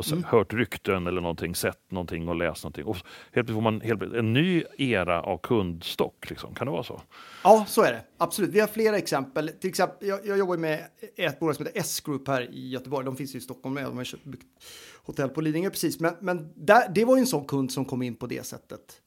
[0.00, 2.84] och så hört rykten eller någonting, sett någonting och läst någonting.
[2.84, 6.30] Och helt plötsligt får man helt, en ny era av kundstock.
[6.30, 6.54] Liksom.
[6.54, 7.02] Kan det vara så?
[7.44, 8.02] Ja, så är det.
[8.18, 8.50] Absolut.
[8.50, 9.48] Vi har flera exempel.
[9.48, 10.84] Till exempel, jag, jag jobbar med
[11.16, 13.04] ett bolag som heter S-Group här i Göteborg.
[13.04, 13.84] De finns ju i Stockholm med.
[13.84, 14.46] De har köpt, byggt
[15.02, 16.00] hotell på Lidingö precis.
[16.00, 19.00] Men, men där, det var ju en sån kund som kom in på det sättet.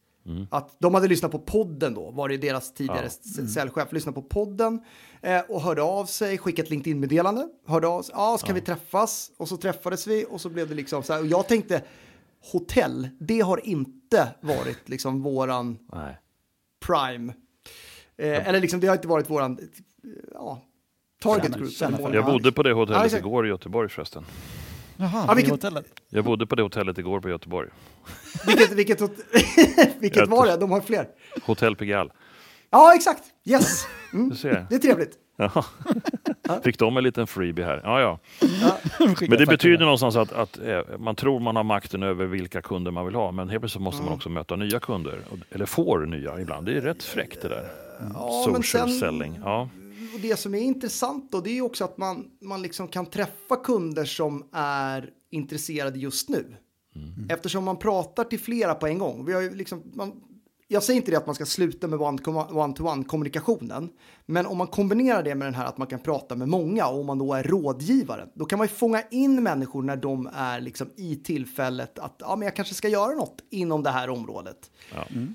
[0.50, 3.48] Att de hade lyssnat på podden då, var det deras tidigare ja.
[3.48, 4.82] säljchef, lyssnade på podden
[5.22, 9.32] eh, och hörde av sig, skickat LinkedIn-meddelande, hörde av sig, ja, så kan vi träffas?
[9.38, 11.84] Och så träffades vi och så blev det liksom så här, och jag tänkte,
[12.52, 16.18] hotell, det har inte varit liksom våran Nej.
[16.86, 17.34] prime.
[18.18, 19.60] Eh, Eller liksom, det har inte varit våran
[20.34, 20.62] ja,
[21.22, 21.72] target group.
[22.14, 23.26] Jag bodde på det Ja, hotellet exakt.
[23.26, 24.26] igår i Göteborg förresten.
[24.98, 25.86] Jaha, Ja, vilket- hotellet.
[26.10, 27.70] Jag bodde på det hotellet igår på Göteborg.
[28.48, 29.20] Vilket, vilket, hot-
[30.00, 30.58] vilket var det?
[30.58, 31.08] De har fler.
[31.46, 32.10] Hotell Pigalle.
[32.70, 33.24] Ja, exakt.
[33.46, 33.86] Yes.
[34.14, 34.30] Mm.
[34.30, 34.66] Du ser.
[34.70, 35.12] Det är trevligt.
[35.38, 35.64] Jaha.
[36.64, 37.82] Fick de en liten freebie här?
[37.84, 38.20] Ja, ja.
[39.28, 42.92] Men det betyder någonstans att, att eh, man tror man har makten över vilka kunder
[42.92, 44.06] man vill ha, men helt plötsligt måste Mm.
[44.06, 45.20] man också möta nya kunder.
[45.52, 46.66] Eller får nya ibland.
[46.66, 47.68] Det är rätt fräckt det där.
[48.14, 49.40] Ja, men Social sen- selling.
[49.44, 49.70] Ja.
[50.14, 53.06] Och det som är intressant då, det är ju också att man, man liksom kan
[53.06, 56.56] träffa kunder som är intresserade just nu.
[57.30, 59.26] Eftersom man pratar till flera på en gång.
[59.26, 60.14] Vi har ju liksom, man,
[60.68, 63.90] jag säger inte det att man ska sluta med one- one-to-one kommunikationen,
[64.26, 67.00] men om man kombinerar det med den här att man kan prata med många och
[67.00, 70.62] om man då är rådgivare, då kan man ju fånga in människor när de är
[70.62, 74.72] liksom i tillfället att ja, men jag kanske ska göra något inom det här området.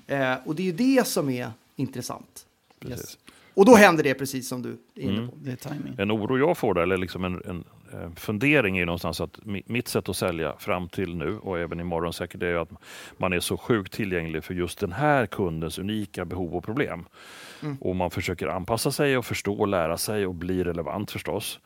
[0.07, 2.45] Eh, och det är ju det som är intressant.
[2.79, 3.17] Precis.
[3.59, 5.33] Och då händer det precis som du är inne på.
[5.35, 5.95] Det är timing.
[5.97, 7.63] En oro jag får där, eller liksom en, en,
[8.15, 12.13] fundering är någonstans att mi- mitt sätt att sälja fram till nu och även imorgon
[12.13, 12.69] säkert är att
[13.17, 17.05] man är så sjukt tillgänglig för just den här kundens unika behov och problem.
[17.79, 21.59] Och man försöker anpassa sig och förstå och lära sig och bli relevant förstås.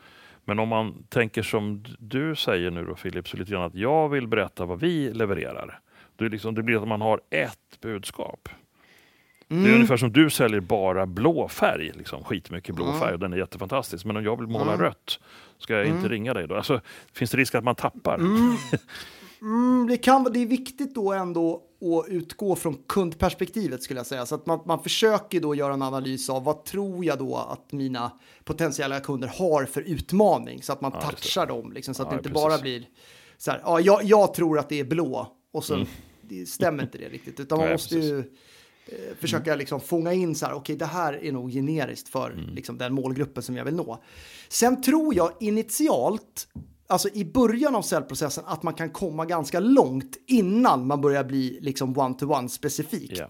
[0.46, 4.10] Men om man tänker som du säger nu då Filip, så lite grann att jag
[4.10, 5.80] vill berätta vad vi levererar.
[6.16, 8.50] Det, är liksom, det blir att man har ett budskap.
[9.64, 13.34] Det är ungefär som du säljer bara blå färg, liksom, skitmycket blå färg och den
[13.34, 14.06] är jättefantastisk.
[14.06, 15.20] Men om jag vill måla rött,
[15.58, 16.56] ska jag inte ringa dig då?
[16.56, 16.82] Alltså,
[17.14, 18.16] finns det risk att man tappar?
[18.16, 18.58] Mm,
[19.90, 24.26] det, kan, det är viktigt då ändå att utgå från kundperspektivet skulle jag säga.
[24.26, 27.72] Så att man, man försöker då göra en analys av vad tror jag då att
[27.72, 28.12] mina
[28.44, 30.64] potentiella kunder har för utmaning.
[30.64, 32.44] Så att man Ja, touchar dem, liksom, så att Ja, det inte precis.
[32.44, 32.86] bara blir
[33.38, 35.88] så här, ja, jag, jag tror att det är blå och så Mm.
[36.22, 37.40] det stämmer inte det riktigt.
[37.40, 38.24] Utan man Nej, måste ju
[38.86, 42.56] eh, försöka liksom fånga in så här, okej det här är nog generiskt för Mm.
[42.56, 44.04] liksom, den målgruppen som jag vill nå.
[44.50, 46.48] Sen tror jag initialt,
[46.88, 51.60] alltså i början av säljprocessen, att man kan komma ganska långt innan man börjar bli
[51.62, 53.18] liksom one-to-one specifikt.
[53.18, 53.28] Ja.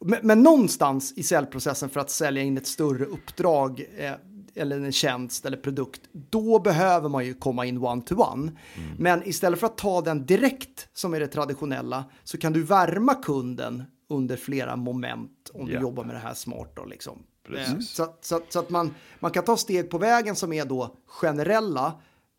[0.00, 4.12] Men, men någonstans i säljprocessen för att sälja in ett större uppdrag eh,
[4.54, 8.52] eller en tjänst eller produkt, då behöver man ju komma in one-to-one.
[8.98, 13.14] Men istället för att ta den direkt som är det traditionella så kan du värma
[13.14, 15.74] kunden under flera moment om Ja.
[15.76, 16.72] du jobbar med det här smart.
[16.76, 17.22] Då, liksom.
[17.46, 17.74] Precis.
[17.74, 20.64] Eh, Så, att- så, så att man, man kan ta steg på vägen som är
[20.64, 21.92] då generella,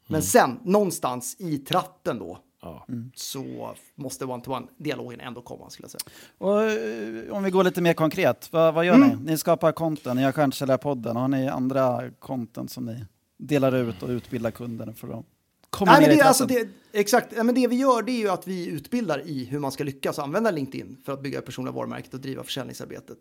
[0.08, 2.86] men sen någonstans i tratten då Ja.
[3.16, 6.12] så måste one-to-one-dialogen ändå komma skulle jag säga.
[6.38, 9.10] Och, eh, om vi går lite mer konkret, vad, vad gör Mm.
[9.10, 9.16] ni?
[9.32, 11.16] Ni skapar content, ni har Stjärnsäljarpodden.
[11.16, 13.06] Har ni andra content som ni
[13.38, 15.26] delar ut och utbildar kunderna för att
[15.70, 16.74] komma Nej, ner men i det, alltså tratten?
[16.92, 19.72] det, exakt, men det vi gör det är ju att vi utbildar i hur man
[19.72, 23.18] ska lyckas använda LinkedIn för att bygga personliga varumärket och driva försäljningsarbetet.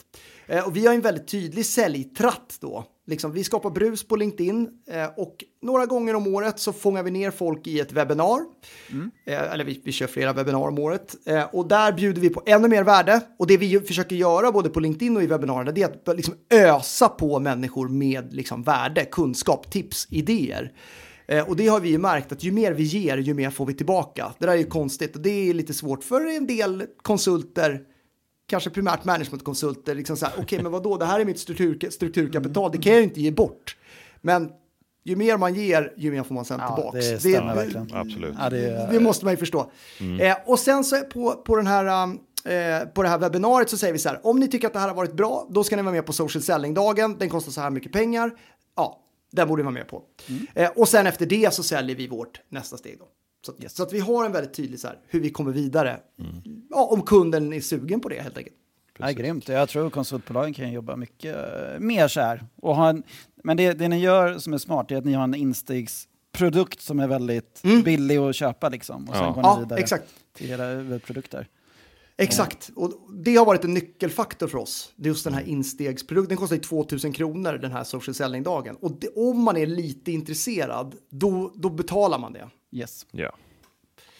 [0.46, 2.84] Eh, och vi har en väldigt tydlig säljtratt då.
[3.06, 7.10] Liksom, vi skapar brus på LinkedIn eh, och några gånger om året så fångar vi
[7.10, 8.40] ner folk i ett webbinar.
[9.24, 11.16] Eh, eller vi, vi kör flera webbinar om året.
[11.26, 13.20] Eh, och där bjuder vi på ännu mer värde.
[13.38, 16.34] Och det vi försöker göra både på LinkedIn och i webbinarierna det är att liksom
[16.50, 20.72] ösa på människor med liksom värde, kunskap, tips, idéer.
[21.28, 23.66] Eh, och det har vi ju märkt att ju mer vi ger, ju mer får
[23.66, 24.32] vi tillbaka.
[24.38, 27.80] Det där är ju konstigt och det är lite svårt för en del konsulter,
[28.46, 31.90] kanske primärt managementkonsulter, liksom så här, okej okay, men vadå, det här är mitt struktur,
[31.90, 33.76] strukturkapital, det kan jag ju inte ge bort.
[34.20, 34.50] Men
[35.04, 37.10] ju mer man ger, ju mer får man sen Ja, tillbaks.
[37.10, 37.94] det stämmer verkligen.
[37.94, 38.34] Absolut.
[38.38, 39.70] Ja, det Det måste man ju förstå.
[40.20, 43.78] Eh, och sen så på, på, den här, um, eh, på det här webbinariet så
[43.78, 45.76] säger vi så här, om ni tycker att det här har varit bra, då ska
[45.76, 48.30] ni vara med på social selling-dagen, den kostar så här mycket pengar.
[48.76, 49.05] Ja,
[49.36, 50.02] den borde ni vara med på.
[50.54, 52.98] Eh, och sen efter det så säljer vi vårt nästa steg.
[52.98, 53.04] Då.
[53.46, 56.00] Så, att- så att vi har en väldigt tydlig så här, hur vi kommer vidare.
[56.70, 58.56] Ja, om kunden är sugen på det helt enkelt.
[58.98, 59.48] Ja, grymt.
[59.48, 62.44] Jag tror konsultbolagen kan jobba mycket eh, mer så här.
[62.56, 63.02] Och ha en,
[63.44, 67.00] men det, det ni gör som är smart är att ni har en instegsprodukt som
[67.00, 69.08] är väldigt billig att köpa liksom.
[69.08, 69.30] Och sen Ja.
[69.32, 70.04] går ni Ja, vidare exakt.
[70.32, 71.48] till era webbprodukter.
[72.18, 72.92] Exakt, och
[73.24, 74.92] det har varit en nyckelfaktor för oss.
[74.96, 78.76] Det är just den här instegsprodukten, den kostar ju 2000 kronor den här social selling-dagen.
[78.80, 82.48] Och det, om man är lite intresserad, då, då betalar man det.
[82.72, 83.06] Yes.
[83.12, 83.32] Ja.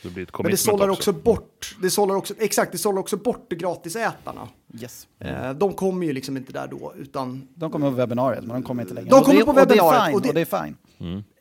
[0.02, 3.16] Det blir ett Men det sållar också bort, det sållar också, exakt, det sållar också
[3.16, 4.48] bort gratisätarna.
[4.80, 5.08] yes.
[5.18, 8.62] Eh, de kommer ju liksom inte där då, utan De kommer på webbinariet, men de
[8.62, 9.10] kommer inte längre.
[9.10, 10.76] De kommer det, på och det är webbinariet, fine, och det- och det är fine.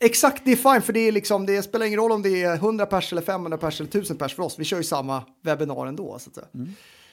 [0.00, 2.54] Exakt det är fine, för det, är liksom, det spelar ingen roll om det är
[2.54, 4.58] 100 pers eller 500 pers eller 1000 pers för oss.
[4.58, 6.18] Vi kör ju samma webbinar ändå.
[6.18, 6.46] Så att säga.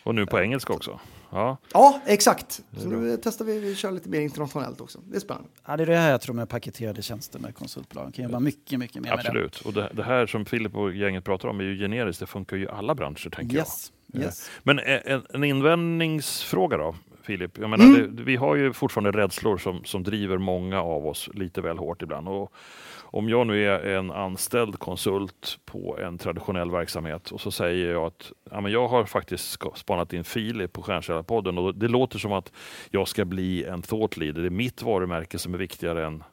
[0.03, 0.99] Och nu på engelska också.
[1.31, 2.61] Ja, Ja, exakt.
[2.77, 4.99] Så nu testar vi, vi kör lite mer internationellt också.
[5.09, 5.49] Det är spännande.
[5.67, 8.13] Ja, det är det här jag tror med paketerade tjänster med konsultbolag.
[8.13, 9.61] kan jobba mycket, mycket mer med absolut.
[9.61, 12.19] Och det, det här som Filip och gänget pratar om är ju generiskt.
[12.19, 13.35] Det funkar ju i alla branscher, det.
[13.35, 13.91] tänker Yes.
[14.07, 14.21] jag.
[14.23, 14.49] Yes.
[14.63, 17.57] Men en, en invändningsfråga då, Filip?
[17.57, 18.15] Jag menar, Mm.
[18.15, 22.01] det, vi har ju fortfarande rädslor som, som driver många av oss lite väl hårt
[22.01, 22.27] ibland.
[22.27, 22.53] Och
[23.01, 28.03] om jag nu är en anställd konsult på en traditionell verksamhet och så säger jag
[28.03, 32.33] att ja, men jag har faktiskt spanat in Filip på Stjärnkällarpodden och det låter som
[32.33, 32.51] att
[32.91, 34.41] jag ska bli en thought leader.
[34.41, 36.23] Det är mitt varumärke som är viktigare än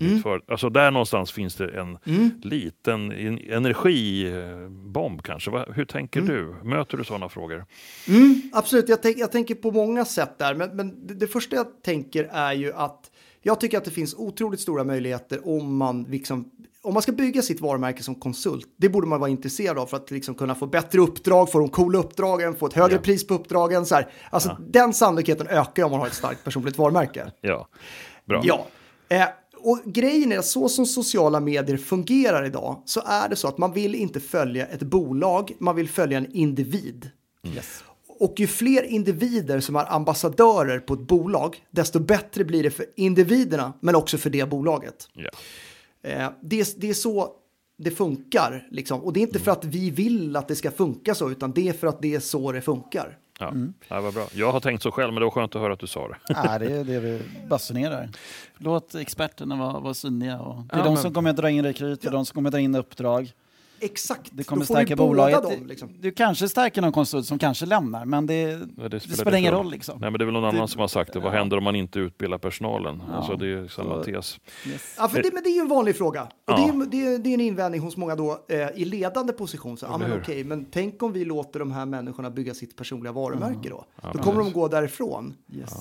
[0.00, 1.98] mitt för, alltså där någonstans finns det en
[2.42, 3.38] liten en-
[4.14, 5.50] energibomb kanske.
[5.50, 5.66] Va?
[5.74, 6.54] Hur tänker du?
[6.64, 7.64] Möter du sådana frågor?
[8.08, 11.56] Mm, absolut, jag, tänk, jag tänker på många sätt där, men, men det, det första
[11.56, 13.10] jag tänker är ju att
[13.42, 16.50] jag tycker att det finns otroligt stora möjligheter om man, liksom,
[16.82, 18.66] om man ska bygga sitt varumärke som konsult.
[18.76, 21.68] Det borde man vara intresserad av för att liksom kunna få bättre uppdrag, få de
[21.68, 23.00] coola uppdragen, få ett högre Ja.
[23.02, 23.86] pris på uppdragen.
[23.86, 24.08] Så här.
[24.30, 27.32] Alltså, Den sannolikheten ökar om man har ett starkt personligt varumärke.
[27.40, 27.68] Ja,
[28.24, 28.40] bra.
[28.44, 28.66] Ja.
[29.08, 29.24] Eh,
[29.62, 33.58] och grejen är att så som sociala medier fungerar idag så är det så att
[33.58, 37.10] man vill inte följa ett bolag, man vill följa en individ.
[37.54, 37.84] Yes.
[38.18, 42.86] Och ju fler individer som är ambassadörer på ett bolag, desto bättre blir det för
[42.96, 45.08] individerna, men också för det bolaget.
[45.12, 45.30] Ja.
[46.10, 47.32] Eh, det, det är så
[47.78, 49.00] det funkar, liksom.
[49.00, 51.68] och det är inte för att vi vill att det ska funka så, utan det
[51.68, 53.18] är för att det är så det funkar.
[53.40, 53.52] Ja.
[53.88, 54.26] Ja, vad bra.
[54.34, 56.16] Jag har tänkt så själv, men det var skönt att höra att du sa det.
[56.28, 58.08] Ja, det är det vi basunerar.
[58.58, 60.40] Låt experterna vara, vara synliga.
[60.40, 62.26] Och det är Ja, de men- som kommer att dra in rekryt, det är de
[62.26, 63.32] som kommer att dra in uppdrag.
[63.80, 65.42] Exakt, Det kommer då får stärka båda bolaget.
[65.42, 65.52] dem.
[65.62, 65.94] Det- Liksom.
[66.00, 69.70] Du kanske stärker någon konsult som kanske lämnar, men det, Ja, det spelar ingen roll.
[69.70, 69.98] Liksom.
[70.00, 71.20] Nej, men det är väl någon Det- annan som har sagt det.
[71.20, 71.38] Vad ja.
[71.38, 73.02] händer om man inte utbildar personalen?
[73.08, 73.14] Ja.
[73.14, 74.38] Alltså, det är samma Så- tes.
[74.66, 74.94] Yes.
[74.98, 76.22] Ja, för det, men det är ju en vanlig fråga.
[76.22, 76.56] Och Ja.
[76.56, 79.76] det, är, det, är, det är en invändning hos många då, eh, i ledande position.
[79.76, 83.12] Så, ja, men okej, men tänk om vi låter de här människorna bygga sitt personliga
[83.12, 83.84] varumärke då?
[84.02, 84.54] Ja, då kommer de precis.
[84.54, 85.34] gå därifrån.
[85.52, 85.72] Yes.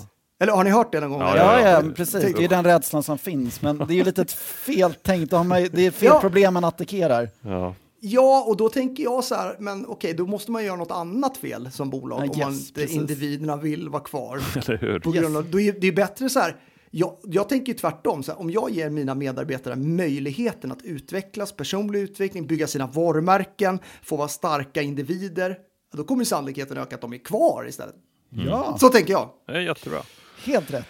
[0.42, 1.22] Eller har ni hört det någon gång?
[1.22, 2.34] Ja, Ja, ja, precis.
[2.36, 3.62] Det är den rädslan som finns.
[3.62, 4.26] Men det är ju lite
[4.66, 5.32] fel tänkt.
[5.32, 6.22] Det är fel Ja.
[6.22, 7.30] problem man attackerar.
[7.42, 7.76] Ja.
[8.02, 11.38] Ja, och då tänker jag så här, men okej, då måste man göra något annat
[11.38, 12.98] fel som bolag Ja, om man yes, inte precis.
[12.98, 14.42] individerna vill vara kvar.
[14.68, 15.00] Eller hur?
[15.00, 16.56] På grund av, då är, det är bättre så här,
[16.92, 22.00] jag, jag tänker tvärtom, så här, om jag ger mina medarbetare möjligheten att utvecklas, personlig
[22.00, 25.58] utveckling, bygga sina varumärken, få vara starka individer,
[25.94, 27.96] då kommer sannolikheten öka att de är kvar istället.
[28.30, 29.30] Ja, Så tänker jag.
[29.48, 30.00] Det är jättebra.
[30.46, 30.88] helt rätt.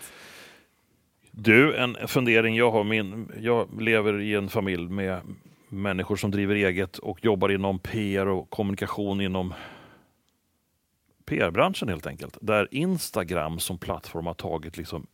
[1.31, 2.83] Du, en fundering jag har.
[2.83, 5.21] Min, jag lever i en familj med
[5.69, 9.53] människor som driver eget och jobbar inom PR och kommunikation inom
[11.25, 12.37] PR-branschen helt enkelt.
[12.41, 15.07] Där Instagram som plattform har tagit liksom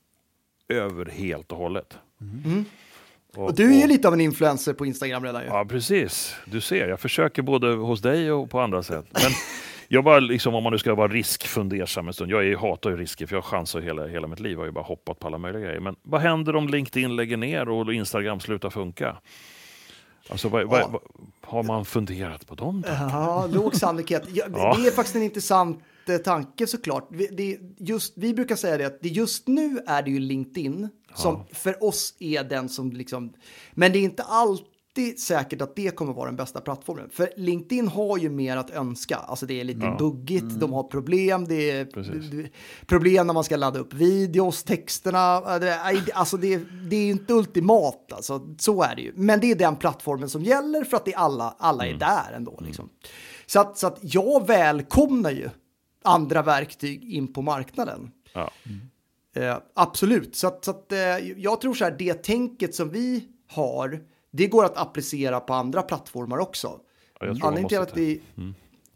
[0.70, 1.98] över helt och hållet.
[3.36, 5.48] Och du är ju lite av en influencer på Instagram redan ju.
[5.48, 6.36] Ja, precis.
[6.46, 9.06] Du ser, jag försöker både hos dig och på andra sätt.
[9.14, 9.32] Men
[9.88, 12.32] jag bara, liksom, om man nu ska vara riskfundersam en stund.
[12.32, 14.52] Jag är, hatar ju risker för jag chansar hela, hela mitt liv.
[14.52, 15.80] Jag har ju bara hoppat på alla möjliga grejer.
[15.80, 19.18] Men vad händer om LinkedIn lägger ner och Instagram slutar funka?
[20.30, 20.88] Alltså, vad, vad, Ja.
[20.88, 21.02] vad,
[21.42, 22.84] har man funderat på dem?
[22.84, 23.12] tankarna?
[23.12, 24.24] Ja, låg sannolikhet.
[24.34, 24.76] Ja, det, Ja.
[24.78, 27.08] det är faktiskt en intressant eh, tanke såklart.
[27.12, 30.90] Vi, det, just, vi brukar säga det att det just nu är det ju LinkedIn
[31.16, 33.34] som för oss är den som liksom,
[33.74, 34.64] men det är inte allt
[34.98, 37.10] inte säkert att det kommer vara den bästa plattformen.
[37.10, 39.16] För LinkedIn har ju mer att önska.
[39.16, 39.96] Alltså det är lite Ja.
[40.00, 40.60] buggigt, Mm.
[40.60, 42.52] de har problem, det är Precis.
[42.86, 45.20] problem när man ska ladda upp videos, texterna.
[45.20, 46.58] Är- Alltså det,
[46.90, 49.14] det är ju inte ultimat, alltså, så är det ju.
[49.16, 52.00] Men det är den plattformen som gäller för att det är alla, alla är Mm.
[52.00, 52.60] där ändå.
[52.62, 52.90] Liksom.
[53.46, 55.50] Så, att, så att jag välkomnar ju
[56.04, 58.12] andra verktyg in på marknaden.
[58.34, 58.52] Ja.
[59.36, 61.00] Eh, absolut, så, att, så att, eh,
[61.38, 64.00] jag tror så här, det tänket som vi har,
[64.36, 66.80] det går att applicera på andra plattformar också.
[67.20, 68.20] Ja, Anledningen till, att det,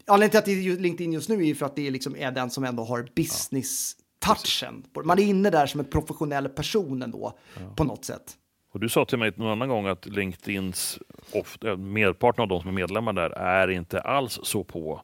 [0.06, 2.50] anledningen till att det är LinkedIn just nu är för att det liksom är den
[2.50, 4.84] som ändå har business-touchen.
[5.04, 7.38] Man är inne där som en professionell person ändå,
[7.76, 8.36] på något sätt.
[8.72, 10.98] Och du sa till mig någon annan gång att LinkedIns,
[11.32, 15.02] ofta, merparten av de som är medlemmar där, är inte alls så på.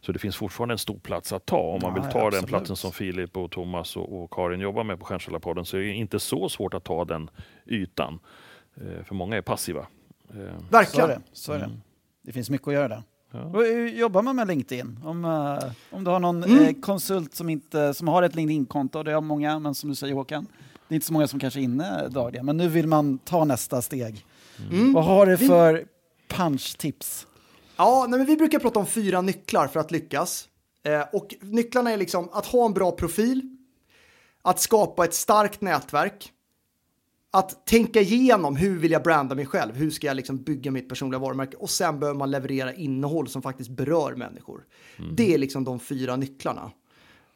[0.00, 1.58] Så det finns fortfarande en stor plats att ta.
[1.58, 4.60] Om man Ja, vill ta ja, den platsen som Filip och Thomas och, och Karin
[4.60, 7.30] jobbar med på Stjärnsällarpodden så är det inte så svårt att ta den
[7.66, 8.18] ytan.
[8.76, 9.80] Eh, för många är passiva.
[9.80, 11.08] Eh, Så är Verkligen.
[11.08, 11.20] det.
[11.32, 11.70] Så är det.
[12.22, 13.02] det finns mycket att göra där.
[13.30, 13.38] Ja.
[13.48, 14.98] Hur jobbar man med LinkedIn?
[15.04, 16.64] Om, eh, om du har någon Mm.
[16.64, 20.14] eh, konsult som, inte, som har ett LinkedIn-konto, det har många, men som du säger
[20.14, 20.46] Håkan,
[20.88, 23.44] det är inte så många som kanske är inne dagligen, men nu vill man ta
[23.44, 24.26] nästa steg.
[24.70, 24.92] Mm.
[24.92, 25.84] Vad har du för
[26.28, 27.26] punch-tips?
[27.76, 30.48] Ja, nej, men vi brukar prata om fyra nycklar för att lyckas.
[30.84, 33.56] Eh, och nycklarna är liksom att ha en bra profil,
[34.42, 36.32] att skapa ett starkt nätverk,
[37.34, 40.88] att tänka igenom hur vill jag branda mig själv, hur ska jag liksom bygga mitt
[40.88, 44.64] personliga varumärke och sen behöver man leverera innehåll som faktiskt berör människor.
[45.16, 46.72] Det är liksom de fyra nycklarna.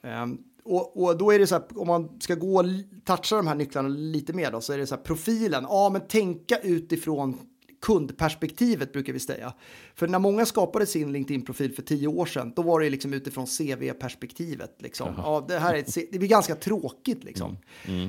[0.02, 2.64] Ehm, och, och då är det så här, om man ska gå och
[3.04, 6.00] toucha de här nycklarna lite mer då, så är det så här profilen, ja men
[6.00, 7.38] tänka utifrån
[7.86, 9.52] kundperspektivet brukar vi säga.
[9.94, 13.46] För när många skapade sin LinkedIn-profil för tio år sedan, då var det liksom utifrån
[13.46, 14.76] CV-perspektivet.
[14.78, 15.14] Liksom.
[15.16, 17.24] Ja, det, här är ett, det blir ganska tråkigt.
[17.24, 17.58] Liksom.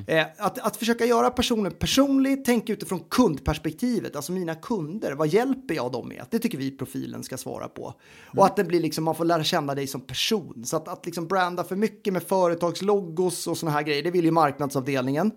[0.08, 5.74] Eh, att, att försöka göra personen personlig, tänka utifrån kundperspektivet, alltså mina kunder, vad hjälper
[5.74, 6.26] jag dem med?
[6.30, 7.94] Det tycker vi profilen ska svara på.
[8.26, 10.66] Och att det blir liksom, man får lära känna dig som person.
[10.66, 14.26] Så att, att liksom branda för mycket med företagslogos och såna här grejer, det vill
[14.26, 15.32] ju marknadsavdelningen.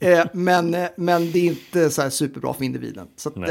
[0.00, 3.06] Eh, men, eh, men det är inte så superbra för individen.
[3.16, 3.42] Så att, eh,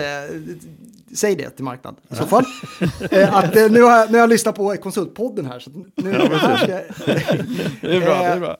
[1.16, 2.46] säg det till marknad i så fall.
[3.12, 5.60] eh, att, eh, nu, har jag, nu har jag lyssnat på konsultpodden här.
[5.60, 6.68] Så nu, här ska,
[7.88, 8.58] Det är bra, det är bra.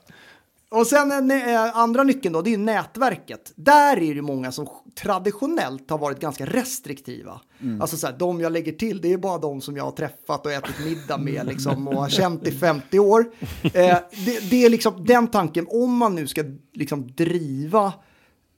[0.70, 3.52] Och sen eh, andra nyckeln då, det är ju nätverket.
[3.56, 7.40] Där är det många som traditionellt har varit ganska restriktiva.
[7.80, 10.46] Alltså så här, de jag lägger till, det är bara de som jag har träffat
[10.46, 13.24] och ätit middag med liksom, och har känt i 50 år.
[13.62, 17.92] Eh, det, det är liksom den tanken, om man nu ska liksom driva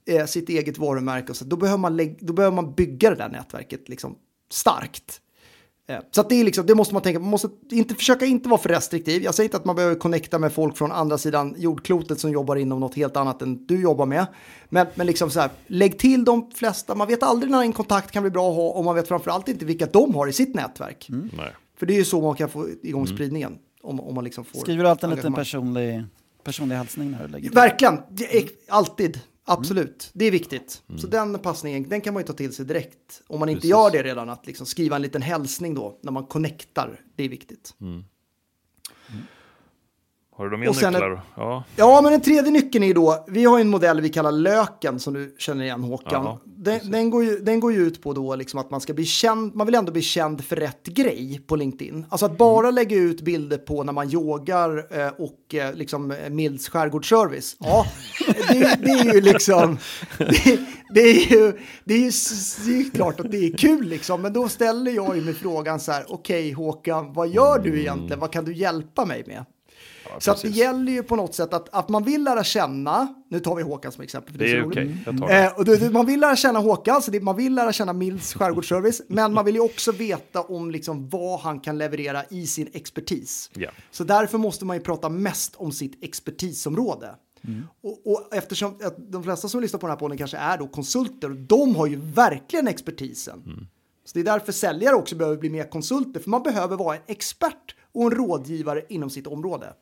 [0.07, 3.29] eh, sitt eget varumärke, och så, då, behöver man då behöver man bygga det där
[3.29, 4.15] nätverket liksom,
[4.51, 5.21] starkt.
[6.11, 7.23] Så att det, är liksom, det måste man tänka på.
[7.23, 9.23] Man måste inte, försöka inte vara för restriktiv.
[9.23, 12.55] Jag säger inte att man behöver connecta med folk från andra sidan jordklotet som jobbar
[12.55, 14.25] inom något helt annat än du jobbar med.
[14.69, 16.95] Men, men liksom så här, lägg till de flesta.
[16.95, 19.47] Man vet aldrig när en kontakt kan bli bra att ha och man vet framförallt
[19.47, 21.07] inte vilka de har i sitt nätverk.
[21.09, 21.53] Nej.
[21.77, 23.57] För det är ju så man kan få igång spridningen.
[23.81, 26.03] Om, om man liksom får Skriver du alltid en liten personlig,
[26.43, 27.55] personlig hälsning när du lägger till?
[27.55, 29.19] Verkligen, är, alltid.
[29.45, 30.83] Absolut, det är viktigt.
[30.97, 33.21] Så den passningen, den kan man ju ta till sig direkt.
[33.27, 33.69] Om man inte Precis.
[33.69, 37.01] gör det redan, att liksom skriva en liten hälsning då, när man connectar.
[37.15, 37.75] Det är viktigt.
[40.35, 41.21] Har du mer Och sen nycklar?
[41.35, 41.63] Ja.
[41.75, 44.99] Ja, men den tredje nyckeln är då, vi har ju en modell vi kallar löken
[44.99, 46.23] som du känner igen Håkan.
[46.25, 48.93] Ja, den, den, går ju, den går ju ut på då liksom att man ska
[48.93, 52.05] bli känd, man vill ändå bli känd för rätt grej på LinkedIn.
[52.09, 56.29] Alltså att bara lägga ut bilder på när man yogar eh, och eh, liksom eh,
[56.29, 57.55] Milds skärgårdsservice.
[57.59, 57.85] Ja,
[58.49, 59.77] det, det är ju liksom,
[60.17, 60.59] det,
[60.93, 62.11] det är ju, det är ju
[62.65, 65.79] det är klart att det är kul liksom, men då ställer jag ju mig frågan
[65.79, 68.19] så här, okej Håkan, vad gör du egentligen?
[68.19, 69.45] Vad kan du hjälpa mig med?
[70.19, 73.39] Så att det gäller ju på något sätt att, att man vill lära känna, nu
[73.39, 74.31] tar vi Håkan som exempel.
[74.31, 75.43] För Det så är okej, det.
[75.43, 77.93] Eh, och det, det, man vill lära känna Håkan, så det, man vill lära känna
[77.93, 82.47] Mills skärgårdsservice, men man vill ju också veta om liksom vad han kan leverera i
[82.47, 83.49] sin expertis.
[83.53, 83.69] Ja.
[83.91, 87.15] Så därför måste man ju prata mest om sitt expertisområde.
[87.81, 91.29] Och, och eftersom de flesta som lyssnar på den här podden kanske är då konsulter,
[91.29, 93.67] de har ju verkligen expertisen.
[94.05, 97.01] Så det är därför säljare också behöver bli mer konsulter, för man behöver vara en
[97.07, 99.73] expert och en rådgivare inom sitt område.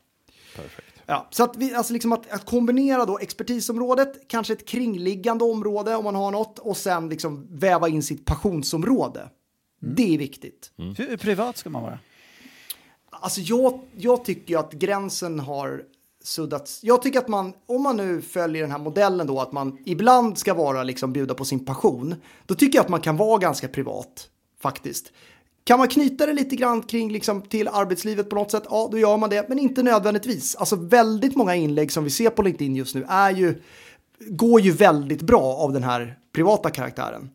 [0.55, 0.87] Perfekt.
[1.05, 5.95] Ja, så att, vi, alltså liksom att, att kombinera då expertisområdet, kanske ett kringliggande område
[5.95, 9.29] om man har något och sen liksom väva in sitt passionsområde.
[9.81, 10.71] Det är viktigt.
[10.77, 11.99] Hur hur privat ska man vara?
[13.09, 15.83] Alltså jag, jag tycker ju att gränsen har
[16.23, 16.83] suddats.
[16.83, 20.37] Jag tycker att man, om man nu följer den här modellen då, att man ibland
[20.37, 23.67] ska vara liksom bjuda på sin passion, då tycker jag att man kan vara ganska
[23.67, 24.29] privat
[24.61, 25.11] faktiskt.
[25.71, 28.97] Kan man knyta det lite grann kring liksom till arbetslivet på något sätt, ja då
[28.97, 30.55] gör man det, men inte nödvändigtvis.
[30.55, 33.61] Alltså väldigt många inlägg som vi ser på LinkedIn just nu är ju,
[34.19, 37.29] går ju väldigt bra av den här privata karaktären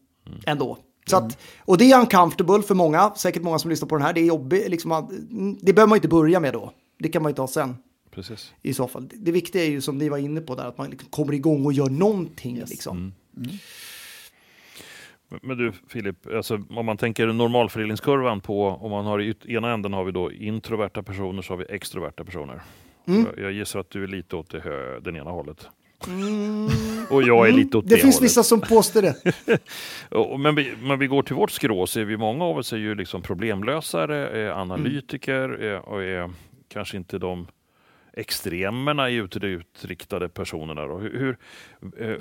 [0.46, 0.78] ändå.
[1.06, 4.12] Så att, och det är uncomfortable för många, säkert många som lyssnar på den här.
[4.12, 5.08] Det är jobbigt, liksom,
[5.60, 6.72] det behöver man inte börja med då.
[6.98, 7.76] Det kan man ju ta sen
[8.10, 8.52] Precis.
[8.62, 9.08] i så fall.
[9.14, 11.66] Det, viktiga är ju som ni var inne på där, att man liksom kommer igång
[11.66, 12.62] och gör någonting.
[12.66, 13.12] Liksom.
[13.30, 13.58] Men-
[15.42, 19.92] Men du Filip, alltså, om man tänker normalfördelningskurvan på, om man har i ena änden
[19.92, 22.60] har vi då introverta personer så har vi extroverta personer.
[23.06, 23.26] Mm.
[23.36, 25.68] Jag, jag gissar att du är lite åt det hö, den ena hållet.
[27.10, 27.96] Och jag är lite åt det, Mm.
[27.96, 28.30] Det finns hållet.
[28.30, 29.14] vissa som påstår det.
[30.38, 32.76] Men vi, men vi går till vårt skrå så är vi många av oss är
[32.76, 36.30] ju liksom problemlösare, är analytiker är, och är
[36.68, 37.46] kanske inte de
[38.12, 40.86] extremerna i ut- utriktade personerna.
[40.86, 40.98] Då.
[40.98, 41.36] Hur, hur,
[42.10, 42.16] eh,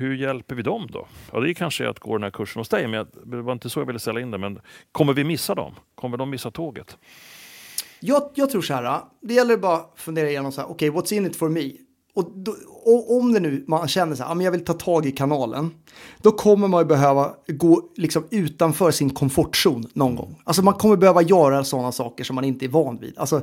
[0.00, 1.06] hur hjälper vi dem då?
[1.32, 3.70] Ja, det är kanske att gå den här kursen hos dig, men det var inte
[3.70, 4.38] så jag ville ställa in det.
[4.38, 4.60] Men
[4.92, 5.74] kommer vi missa dem?
[5.94, 6.96] Kommer de missa tåget?
[8.00, 11.12] Jag, jag tror så här, det gäller bara att fundera igenom så här, okej, what's
[11.14, 11.70] in it for me?
[12.14, 15.06] Och, då, och om det nu, man känner så här, men jag vill ta tag
[15.06, 15.70] i kanalen,
[16.18, 20.42] då kommer man ju behöva gå liksom utanför sin komfortzon någon gång.
[20.44, 23.18] Alltså man kommer behöva göra sådana saker som man inte är van vid.
[23.18, 23.42] Alltså,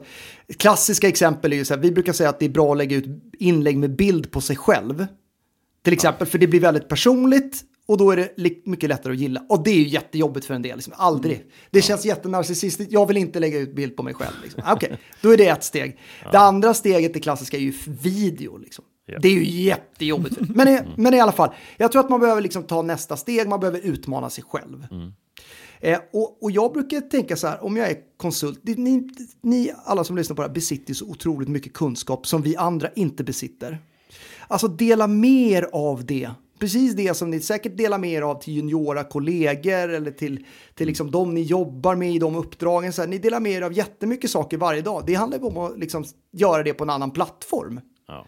[0.58, 2.97] klassiska exempel är ju så här, vi brukar säga att det är bra att lägga
[2.97, 5.05] ut inlägg med bild på sig själv.
[5.84, 9.45] Till exempel, för det blir väldigt personligt och då är det mycket lättare att gilla.
[9.49, 10.93] Och det är ju jättejobbigt för en del, liksom.
[10.97, 11.45] aldrig.
[11.71, 14.34] Det känns jättenarcissistiskt, jag vill inte lägga ut bild på mig själv.
[14.43, 14.63] Liksom.
[14.67, 15.99] Okej, då är det ett steg.
[16.32, 18.57] Det andra steget, det klassiska, är ju video.
[18.57, 18.86] Liksom.
[19.05, 19.19] Ja.
[19.21, 20.36] Det är ju jättejobbigt.
[20.36, 20.45] För.
[20.55, 23.47] Men, i, men i alla fall, jag tror att man behöver liksom ta nästa steg,
[23.47, 24.88] man behöver utmana sig själv.
[25.80, 29.09] Eh, och, och jag brukar tänka så här, om jag är konsult, det, ni,
[29.41, 32.89] ni alla som lyssnar på det här besitter så otroligt mycket kunskap som vi andra
[32.95, 33.80] inte besitter.
[34.48, 36.30] Alltså dela mer av det.
[36.60, 40.45] Precis det som ni säkert delar med er av till juniora kollegor eller till,
[40.76, 42.93] till liksom de ni jobbar med i de uppdragen.
[42.93, 45.04] Så här, ni delar med er av jättemycket saker varje dag.
[45.06, 47.80] Det handlar om att liksom göra det på en annan plattform.
[48.08, 48.26] Ja.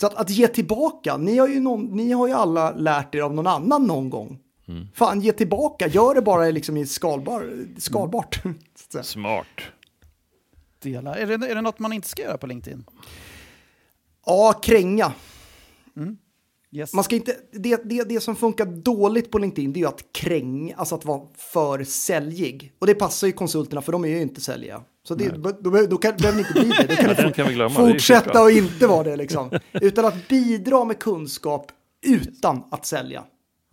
[0.00, 3.20] Så att, att ge tillbaka, ni har, ju någon, ni har ju alla lärt er
[3.20, 4.38] av någon annan någon gång.
[4.94, 8.42] Fan, ge tillbaka, gör det bara liksom i skalbar, skalbart.
[8.92, 9.04] säga.
[9.04, 9.46] Smart.
[10.82, 11.14] Dela.
[11.14, 12.84] Är, det, är det något man inte ska göra på LinkedIn?
[14.26, 15.12] Ja, kränga.
[16.70, 16.94] Yes.
[16.94, 20.12] Man ska inte, det, det, det som funkar dåligt på LinkedIn det är ju att
[20.12, 22.72] kränga, alltså att vara för säljig.
[22.78, 24.82] Och det passar ju konsulterna för de är ju inte säljiga.
[25.02, 26.86] Så det, då, då, då kan, behöver ni inte bli det.
[26.86, 27.74] Då kan Ja, ni kan glömma.
[27.74, 29.50] Fortsätta och inte vara det liksom.
[29.72, 31.72] Utan att bidra med kunskap
[32.06, 33.24] utan att sälja.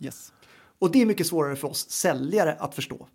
[0.04, 0.32] yes.
[0.78, 3.06] Och det är mycket svårare för oss säljare att förstå.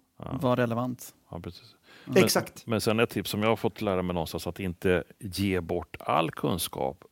[0.42, 1.14] Var relevant.
[1.32, 1.76] Ja, precis.
[2.16, 2.68] Exakt.
[2.68, 5.98] Men sen ett tips som jag har fått lära mig någonstans att inte ge bort
[6.00, 7.04] all kunskap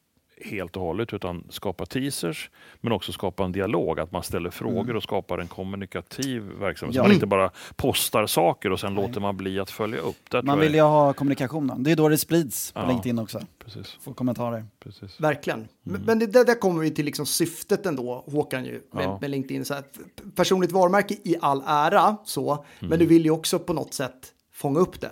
[0.42, 2.50] helt och hållet utan skapa teasers
[2.82, 6.94] men också skapa en dialog, att man ställer frågor och skapar en kommunikativ verksamhet.
[6.96, 7.04] Så Ja.
[7.04, 10.30] man inte bara postar saker och sen låter man bli att följa upp.
[10.30, 11.84] Där Man vill ju ha kommunikationen.
[11.84, 12.88] Det är då det sprids på Ja.
[12.88, 13.40] LinkedIn också.
[13.66, 14.66] precis, Få kommentarer.
[14.80, 15.20] precis.
[15.20, 15.68] Verkligen.
[15.84, 19.18] Men- Men det, där, kommer vi till liksom syftet ändå, Håkan, ju, med, Ja.
[19.22, 19.66] med LinkedIn.
[19.66, 20.00] Så att
[20.36, 24.80] personligt varumärke i all ära, så, men du vill ju också på något sätt fånga
[24.80, 25.12] upp det.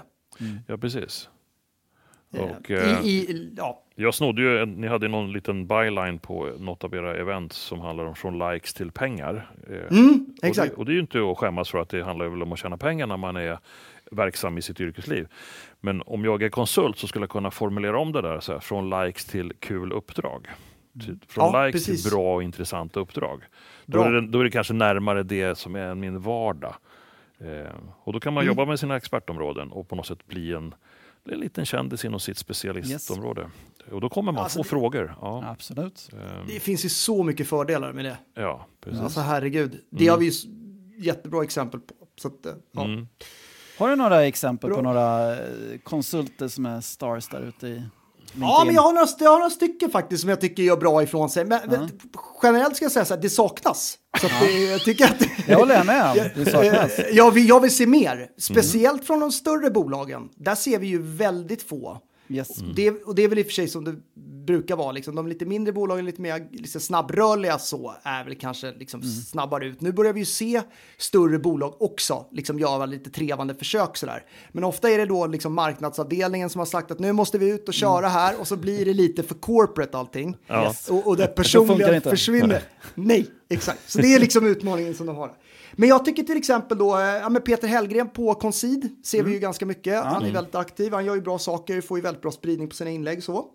[0.68, 1.30] Ja, precis.
[2.34, 6.20] Eh, Och, eh, I, i, ja, Jag snodde ju, en, ni hade någon liten byline
[6.20, 9.50] på något av era event som handlar om från likes till pengar.
[9.70, 12.28] Eh, mm, Och det, och det är ju inte att skämmas för att det handlar
[12.28, 13.60] väl om att tjäna pengar när man är
[14.12, 15.28] verksam i sitt yrkesliv.
[15.80, 18.60] Men om jag är konsult så skulle jag kunna formulera om det där så här,
[18.60, 20.48] från likes till kul uppdrag.
[20.94, 22.04] Till, från Ja, likes precis.
[22.04, 23.42] till bra och intressanta uppdrag.
[23.86, 26.76] Då är, det, då är det kanske närmare det som är min vardag.
[27.40, 27.74] Eh,
[28.04, 28.52] och då kan man Mm.
[28.52, 30.76] jobba med sina expertområden och på något sätt bli en,
[31.32, 33.50] en liten kändis inom sitt specialistområde.
[33.92, 35.16] Och då kommer man Alltså, få det- frågor.
[35.22, 36.10] Ja, Absolut.
[36.14, 38.18] ehm, Det finns ju så mycket fördelar med det.
[38.36, 39.02] ja precis.
[39.02, 40.32] Alltså herregud, det har vi ju
[40.98, 41.94] jättebra exempel på.
[42.22, 42.84] Så att, eh, ja.
[42.84, 43.08] Mm.
[43.80, 44.78] Har du några exempel Bra.
[44.78, 45.40] på några eh,
[45.84, 47.84] konsulter som är stars där ute i?
[48.36, 51.04] Ja, men jag har, några, jag har några stycken faktiskt som jag tycker gör bra
[51.04, 51.46] ifrån sig.
[51.46, 51.90] Men men
[52.44, 53.98] generellt ska jag säga så här, det saknas.
[54.22, 55.26] Så att det, jag tycker att...
[55.48, 57.00] Jag håller med om det saknas.
[57.00, 60.30] Eh, Jag vill, jag vill se mer, speciellt från de större bolagen.
[60.36, 61.98] Där ser vi ju väldigt få.
[62.28, 62.48] Yes.
[62.76, 63.96] Det, och det är väl i och för sig som det
[64.46, 64.92] brukar vara.
[64.92, 65.16] Liksom.
[65.16, 69.82] De lite mindre bolagen, lite mer liksom snabbrörliga så, är väl kanske liksom snabbare ut.
[69.82, 70.62] Nu börjar vi ju se
[70.98, 74.24] större bolag också liksom göra lite trevande försök sådär.
[74.52, 77.68] Men ofta är det då liksom marknadsavdelningen som har sagt att nu måste vi ut
[77.68, 80.38] och köra här och så blir det lite för corporate allting.
[80.48, 80.68] Ja.
[80.68, 80.90] Yes.
[80.90, 82.10] Och, och det det personliga inte.
[82.10, 82.62] försvinner.
[82.96, 83.92] Nej, exakt.
[83.92, 85.32] Så det är liksom utmaningen som de har.
[85.76, 89.34] Men jag tycker till exempel då, eh, ja, men Peter Hellgren på Concid ser vi
[89.34, 90.04] ju ganska mycket.
[90.04, 92.76] Han är väldigt aktiv, han gör ju bra saker, får ju väldigt bra spridning på
[92.76, 93.50] sina inlägg så.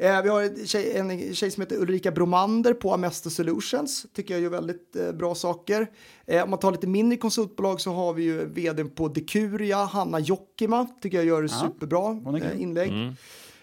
[0.00, 4.34] Eh, vi har en tjej, en tjej som heter Ulrika Bromander på Amesto Solutions, tycker
[4.34, 5.90] jag gör väldigt eh, bra saker.
[6.26, 10.20] Eh, om man tar lite mindre konsultbolag så har vi ju vdn på Decuria, Hanna
[10.20, 12.42] Jokkima, tycker jag gör superbra är kul.
[12.42, 12.88] eh, inlägg.
[12.88, 13.14] Mm.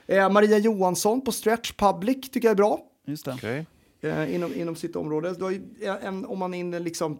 [0.07, 3.65] Eh, Maria Johansson på Stretch Public tycker jag är bra Just det.
[4.01, 5.33] Eh, inom, inom sitt område.
[5.37, 5.61] Du har ju
[6.01, 7.19] en, om man är inne liksom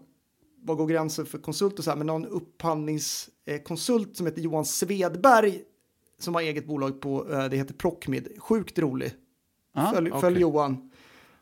[0.66, 5.60] var går gränsen för konsult och så här, men någon upphandlingskonsult som heter Johan Svedberg
[6.18, 9.12] som har eget bolag på, eh, det heter Procmid, sjukt rolig.
[9.74, 10.20] Ja, följ, okej.
[10.20, 10.90] följ Johan.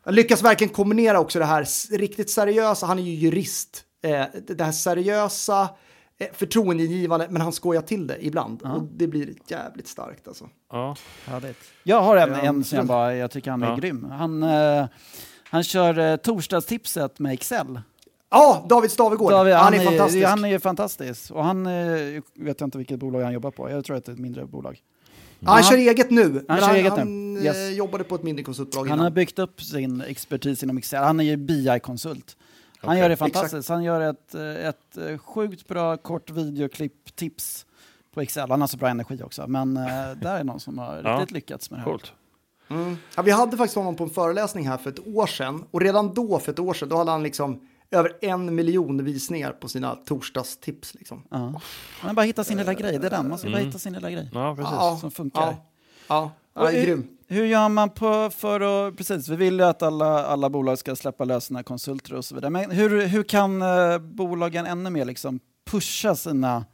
[0.03, 1.67] Han lyckas verkligen kombinera också det här
[1.97, 5.69] riktigt seriösa, han är ju jurist, eh, det här seriösa,
[6.17, 8.61] eh, förtroendegivande, men han skojar till det ibland.
[8.61, 10.49] Och det blir jävligt starkt alltså.
[10.71, 10.95] Ja.
[11.25, 11.57] Härligt.
[11.83, 13.75] Jag har en, Ja, en som jag, bara, jag tycker han är Ja.
[13.75, 14.03] grym.
[14.03, 14.85] Han, eh,
[15.43, 17.81] han kör eh, torsdagstipset med Excel.
[18.29, 20.25] Ja, David Stavegård, David, han, är fantastisk.
[20.27, 21.31] Han är ju fantastisk.
[21.31, 23.69] Och han eh, vet jag inte vilket bolag han jobbar på.
[23.69, 24.79] Jag tror att det är ett mindre bolag.
[25.39, 26.45] Ja, han kör eget nu.
[26.47, 26.99] men kör han, eget nu.
[26.99, 27.55] han Yes.
[27.57, 29.13] eh, jobbade på ett mindre konsultbolag Han har innan.
[29.13, 31.03] byggt upp sin expertis inom Excel.
[31.03, 32.37] Han är ju BI-konsult.
[32.79, 32.99] Han Okej.
[33.01, 33.69] gör det fantastiskt.
[33.69, 37.65] Han gör ett, eh, ett eh, sjukt bra kort videoklipp-tips
[38.13, 38.49] på Excel.
[38.51, 39.47] Han har så bra energi också.
[39.47, 39.83] Men eh,
[40.21, 41.11] där är någon som har Ja.
[41.13, 41.91] riktigt lyckats med det här.
[41.91, 42.11] Coolt.
[42.69, 42.97] Mm.
[43.15, 45.63] Ja, vi hade faktiskt honom på en föreläsning här för ett år sedan.
[45.71, 49.51] Och redan då, för ett år sedan, då hade han liksom över en miljon visningar
[49.51, 50.93] på sina torsdagstips.
[50.95, 51.23] Liksom.
[51.29, 51.37] Ja.
[51.39, 51.61] Man
[52.01, 52.99] har bara hittat sin lilla grej.
[52.99, 53.29] Det är den.
[53.29, 54.29] Man ska bara hitta sin lilla grej.
[54.33, 54.71] Ja, precis.
[54.73, 55.41] Ja, Som funkar.
[55.41, 55.55] Ja,
[56.07, 57.07] ja, ja Och är hur- grym.
[57.27, 60.95] Hur gör man på för att, precis, vi vill ju att alla, alla bolag ska
[60.95, 62.49] släppa lös sina konsulter och så vidare.
[62.49, 66.65] Men hur, hur kan eh, bolagen ännu mer liksom pusha sina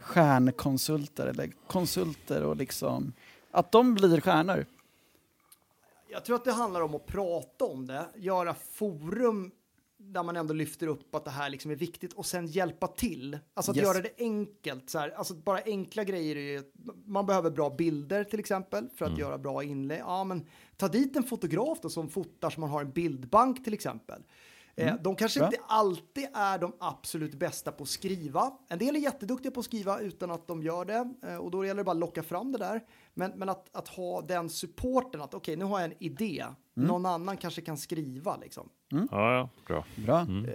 [0.00, 3.12] stjärnkonsulter eller konsulter och liksom
[3.50, 4.66] att de blir stjärnor?
[6.08, 9.50] Jag tror att det handlar om att prata om det, göra forum
[10.12, 13.38] där man ändå lyfter upp att det här liksom är viktigt och sen hjälpa till.
[13.54, 13.86] Alltså att Yes.
[13.86, 14.90] göra det enkelt.
[14.90, 15.10] Så här.
[15.10, 16.62] Alltså bara enkla grejer är ju,
[17.06, 19.20] man behöver bra bilder till exempel för att Mm.
[19.20, 20.00] göra bra inlägg.
[20.00, 20.46] Ja, men
[20.76, 24.22] ta dit en fotograf då som fotar som man har en bildbank till exempel.
[24.78, 25.50] Eh, de kanske Mm.
[25.50, 25.56] Bra.
[25.58, 28.52] inte alltid är de absolut bästa på att skriva.
[28.68, 31.64] En del är jätteduktiga på att skriva utan att de gör det eh, och då
[31.66, 32.80] gäller det bara att locka fram det där.
[33.14, 36.44] Men, men att, att ha den supporten att okej, nu har jag en idé.
[36.76, 36.88] Mm.
[36.88, 38.68] Någon annan kanske kan skriva liksom.
[38.88, 39.84] Ja, ja, bra.
[40.06, 40.20] Bra.
[40.20, 40.44] Mm.
[40.44, 40.52] Eh,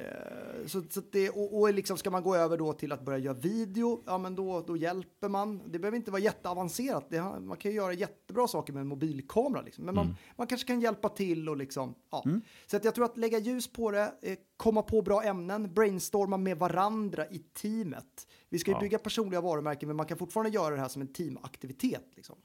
[0.67, 3.33] Så, så det, och, och liksom ska man gå över då till att börja göra
[3.33, 5.61] video, ja men då, då hjälper man.
[5.71, 7.05] Det behöver inte vara jätteavancerat.
[7.09, 9.61] Det, man kan ju göra jättebra saker med en mobilkamera.
[9.61, 9.85] Liksom.
[9.85, 12.23] Men man, man kanske kan hjälpa till och liksom, ja.
[12.67, 16.37] Så att jag tror att lägga ljus på det, eh, komma på bra ämnen, brainstorma
[16.37, 18.27] med varandra i teamet.
[18.49, 18.81] Vi ska ju Ja.
[18.81, 22.05] bygga personliga varumärken, men man kan fortfarande göra det här som en teamaktivitet.
[22.15, 22.35] Liksom.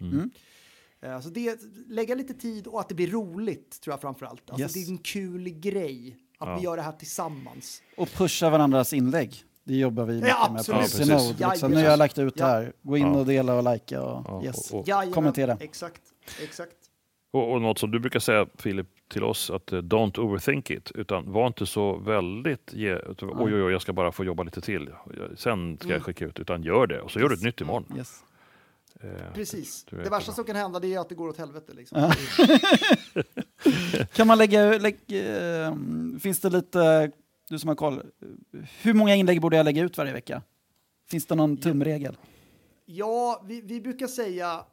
[1.02, 1.14] Mm.
[1.14, 4.50] Eh, Så det, lägga lite tid och att det blir roligt tror jag framför allt.
[4.50, 4.72] Alltså Yes.
[4.74, 6.56] Det är en kul grej att Ja.
[6.56, 7.82] vi gör det här tillsammans.
[7.96, 9.34] Och pusha varandras inlägg.
[9.64, 11.40] Det jobbar vi mycket med på absolut.
[11.40, 11.50] Ja.
[11.50, 11.70] Liksom.
[11.70, 12.46] Nu har jag lagt ut Ja.
[12.46, 12.72] här.
[12.82, 13.18] Gå in Ja.
[13.18, 14.70] och dela och likea och Ja, yes.
[14.72, 15.56] och, och, Kommentera.
[15.60, 16.02] Exakt,
[16.42, 16.72] exakt.
[17.30, 20.90] och, och något som du brukar säga, Filip, till oss, att eh, don't overthink it,
[20.94, 24.60] utan var inte så väldigt, ge, oj, oj, oj, jag ska bara få jobba lite
[24.60, 24.90] till,
[25.36, 27.84] sen ska jag skicka ut, utan gör det, och så gör du ett nytt imorgon.
[27.96, 28.22] Yes.
[29.00, 29.84] Eh, Precis.
[29.90, 31.72] det är Det värsta som kan hända det är att det går åt helvete.
[31.74, 32.12] Liksom.
[34.12, 35.74] Kan man lägga, lägga eh,
[36.20, 37.12] finns det lite,
[37.48, 38.02] du som har koll,
[38.82, 40.42] hur många inlägg borde jag lägga ut varje vecka?
[41.08, 42.16] Finns det någon tumregel?
[42.84, 44.64] Ja, vi, vi brukar säga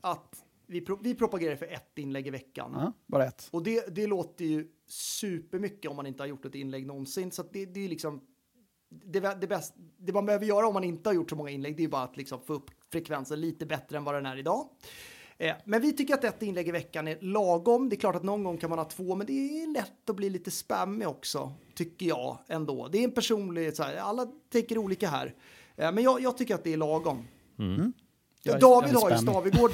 [0.00, 2.70] att vi, pro, vi propagerar för ett inlägg i veckan.
[2.74, 3.48] Ja, bara ett.
[3.50, 7.32] Och det, det låter ju supermycket om man inte har gjort ett inlägg någonsin.
[7.32, 8.20] Så att det, det är liksom
[8.88, 11.76] det, det, bäst, det man behöver göra om man inte har gjort så många inlägg,
[11.76, 14.68] det är bara att liksom få upp frekvensen lite bättre än vad den är idag.
[15.38, 17.88] Eh, men vi tycker att ett inlägg i veckan är lagom.
[17.88, 20.16] Det är klart att någon gång kan man ha två, men det är lätt att
[20.16, 22.88] bli lite spammig också, tycker jag ändå.
[22.88, 25.34] Det är en personlig, så här, alla tänker olika här.
[25.76, 27.24] Eh, men jag, jag tycker att det är lagom.
[28.46, 29.16] Jag är- David jag är har ju.
[29.18, 29.70] Stavegård.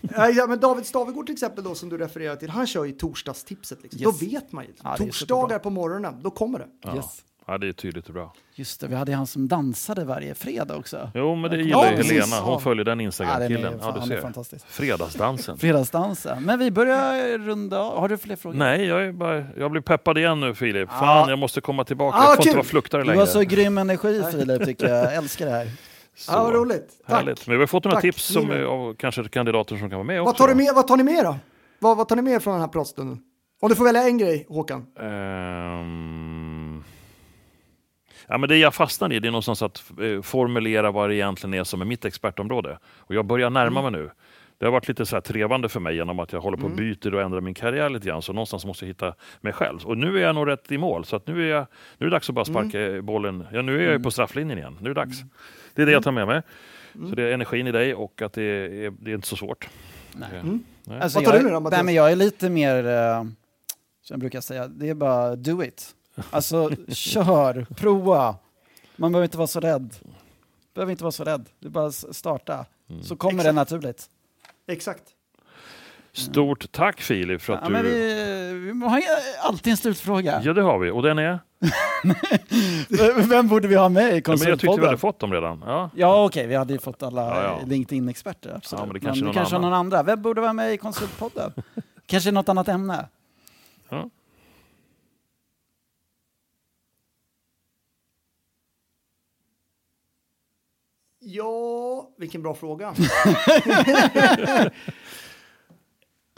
[0.00, 2.92] Ja, ja, men David Stavegård till exempel då som du refererar till, han kör ju
[2.92, 3.82] torsdagstipset.
[3.82, 4.00] Liksom.
[4.00, 4.20] Yes.
[4.20, 4.70] Då vet man ju.
[4.82, 6.68] Ja, Torsdagar på morgonen, då kommer det.
[6.82, 6.96] Ja.
[6.96, 7.24] Yes.
[7.48, 8.32] Ja, det är tydligt och bra.
[8.54, 11.10] Just det, vi hade han som dansade varje fredag också.
[11.14, 12.12] Jo, men det Ja, gillar ju precis.
[12.12, 12.58] Helena, hon Ja.
[12.60, 13.78] följer den Ja, Instagram-killen.
[13.82, 14.06] Ja, du
[14.44, 14.58] ser.
[14.68, 15.58] Fredagsdansen.
[15.58, 16.42] Fredagsdansen.
[16.44, 17.78] Men vi börjar runda.
[17.82, 18.56] Har du fler frågor?
[18.58, 20.88] Nej, jag, är bara, jag blir peppad igen nu Filip.
[20.92, 20.98] Ja.
[20.98, 22.18] Fan, jag måste komma tillbaka.
[22.18, 22.48] Ah, jag får kul.
[22.48, 23.18] inte vara fluktare Du längre.
[23.20, 25.04] har så grym energi Filip, tycker jag.
[25.04, 25.70] Jag älskar det här.
[26.16, 26.88] Så Ja, vad roligt.
[27.06, 27.16] Tack.
[27.16, 27.46] Härligt.
[27.46, 28.02] Men vi har fått några Tack.
[28.02, 30.26] tips som, av kanske kandidater som kan vara med också.
[30.28, 30.56] Vad tar, du då.
[30.58, 31.36] med, vad tar ni med då?
[31.78, 33.18] Vad, vad tar ni med från den här pratstunden?
[33.60, 34.86] Om du får välja en grej, Håkan.
[35.00, 36.17] Ehm.
[38.28, 41.54] Ja, men det jag fastnar i det är någonstans att eh, formulera vad det egentligen
[41.54, 42.78] är som är mitt expertområde.
[42.98, 43.92] Och jag börjar närma Mm.
[43.92, 44.10] mig nu.
[44.58, 46.70] Det har varit lite så här trevande för mig genom att jag håller på och
[46.70, 48.22] byter och ändrar min karriär lite grann.
[48.22, 49.78] Så någonstans måste jag hitta mig själv.
[49.86, 51.04] Och nu är jag nog rätt i mål.
[51.04, 51.66] Så att nu, är jag,
[51.98, 53.06] nu är det dags att bara sparka Mm.
[53.06, 53.46] bollen.
[53.52, 54.78] Ja, nu är jag ju på strafflinjen igen.
[54.80, 55.16] Nu är det dags.
[55.74, 56.42] Det är det jag tar med mig.
[56.94, 57.08] Mm.
[57.10, 59.68] Så det är energin i dig och att det är, det är inte så svårt.
[60.12, 60.28] Nej.
[60.34, 60.64] Eh, Mm.
[60.84, 61.00] nej.
[61.00, 61.78] Alltså, Vad tar jag, du med då, Mattias?
[61.78, 63.22] nej, men jag är lite mer, eh,
[64.02, 65.94] som jag brukar säga, det är bara do it.
[66.30, 68.36] Alltså, kör, prova.
[68.96, 69.94] Man behöver inte vara så rädd.
[70.74, 71.48] behöver inte vara så rädd.
[71.60, 72.66] Det är bara att starta.
[72.90, 73.02] Mm.
[73.02, 73.54] Så kommer det Exakt.
[73.54, 74.06] naturligt.
[74.68, 75.02] Exakt.
[76.12, 77.72] Stort tack Filip för att Ja, du...
[77.72, 79.02] men vi, vi har
[79.40, 80.40] alltid en slutfråga.
[80.44, 80.90] Ja, det har vi.
[80.90, 81.38] Och den är?
[83.28, 84.84] Vem borde vi ha med i Ja, men jag tyckte vi konsultpodden?
[84.84, 85.62] hade fått dem redan.
[85.66, 85.90] Ja.
[85.94, 87.60] Ja, okej, vi hade ju fått alla Ja, ja.
[87.66, 88.52] LinkedIn-experter.
[88.56, 88.80] Absolut.
[88.80, 89.70] Ja, men det kanske är någon kanske annan.
[89.70, 90.02] någon andra.
[90.02, 91.52] Vem borde vara med i konsultpodden?
[92.06, 93.08] kanske något annat ämne?
[93.88, 94.10] Ja.
[101.30, 102.88] Ja, vilken bra fråga.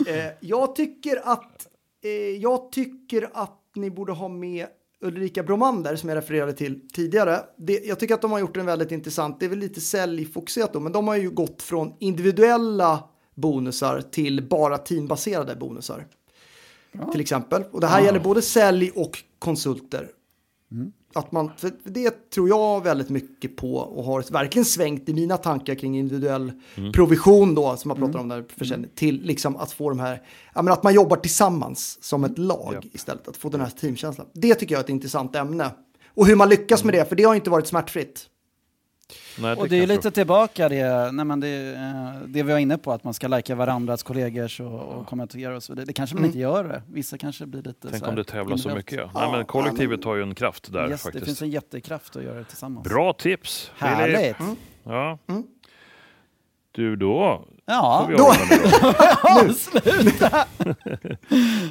[0.07, 1.67] eh, jag tycker att
[2.03, 2.11] eh,
[2.41, 4.67] jag tycker att ni borde ha med
[5.01, 7.41] Ulrika Bromander som jag refererade till tidigare.
[7.57, 10.73] Det, jag tycker att de har gjort en väldigt intressant, det är väl lite säljfokuserat
[10.73, 16.07] då, men de har ju gått från individuella bonusar till bara teambaserade bonusar.
[17.13, 17.65] Till exempel.
[17.71, 20.11] Och det här gäller både sälj och konsulter.
[21.15, 25.37] Att man, för det tror jag väldigt mycket på och har verkligen svängt i mina
[25.37, 26.53] tankar kring individuell
[26.95, 30.23] provision då, som man pratar om där, försäljning, till liksom att få de här,
[30.55, 32.85] ja men att man jobbar tillsammans som ett lag Japp.
[32.93, 34.27] istället, att få den här teamkänslan.
[34.33, 35.71] Det tycker jag är ett intressant ämne.
[36.15, 38.27] Och hur man lyckas med det, för det har inte varit smärtfritt.
[39.39, 42.79] Nej, Och det är lite tillbaka det, nej men det, eh, det vi var inne
[42.79, 45.87] på, att man ska lajka varandras kollegors och, och kommentera och så vidare.
[45.87, 46.29] Det kanske man Mm.
[46.29, 46.83] inte gör det.
[46.93, 48.99] Vissa kanske blir lite Tänk så här om det tävlas så mycket.
[48.99, 49.11] Ja.
[49.15, 51.25] Nej, men kollektivet har ju en kraft där Yes, det faktiskt.
[51.25, 52.89] finns en jättekraft att göra det tillsammans.
[52.89, 53.71] Bra tips!
[53.77, 54.37] Härligt!
[54.85, 55.19] Ja.
[55.29, 55.43] Mm.
[56.81, 58.35] Du, då Ja, då- då.
[59.55, 60.31] sluta!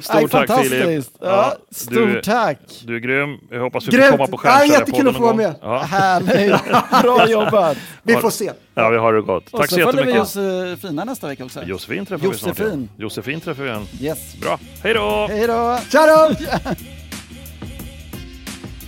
[0.02, 0.30] Stort tack Filip!
[0.30, 1.16] fantastiskt.
[1.20, 2.58] Ja, stort du, tack!
[2.84, 3.38] du är grym.
[3.50, 5.36] Jag hoppas vi får komma på Ja, Stjärnsäljarpodden jättekul att få vara gång.
[5.36, 5.54] med.
[5.62, 5.78] Ja.
[5.78, 7.02] Härligt!
[7.02, 7.76] Bra jobbat!
[8.02, 8.50] Vi får se.
[8.74, 9.44] ja, vi har det gott.
[9.50, 10.70] Och Tack så så följer vi jättemycket.
[10.70, 11.62] Josefina nästa vecka också.
[11.62, 12.58] Josefin träffar vi snart.
[12.58, 12.88] Josefin.
[12.96, 13.86] Josefin träffar vi igen.
[14.00, 14.36] Yes.
[14.40, 15.26] Bra, hej då!
[15.30, 15.78] Hej då!
[15.92, 16.34] Tja då!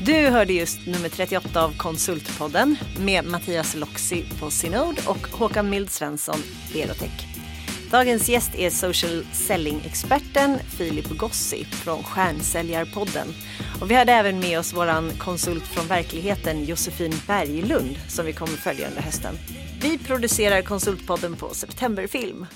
[0.06, 5.90] Du hörde just nummer 38 av Konsultpodden med Mattias Loxi på Synode och Håkan Mild
[5.90, 6.36] Svensson,
[6.72, 7.26] Berotech.
[7.90, 13.28] Dagens gäst är social selling-experten Filip Gossi från Stjärnsäljarpodden.
[13.80, 18.56] Och vi hade även med oss vår konsult från verkligheten Josefin Berglund som vi kommer
[18.56, 19.34] följa under hösten.
[19.82, 22.46] Vi producerar Konsultpodden på Septemberfilm.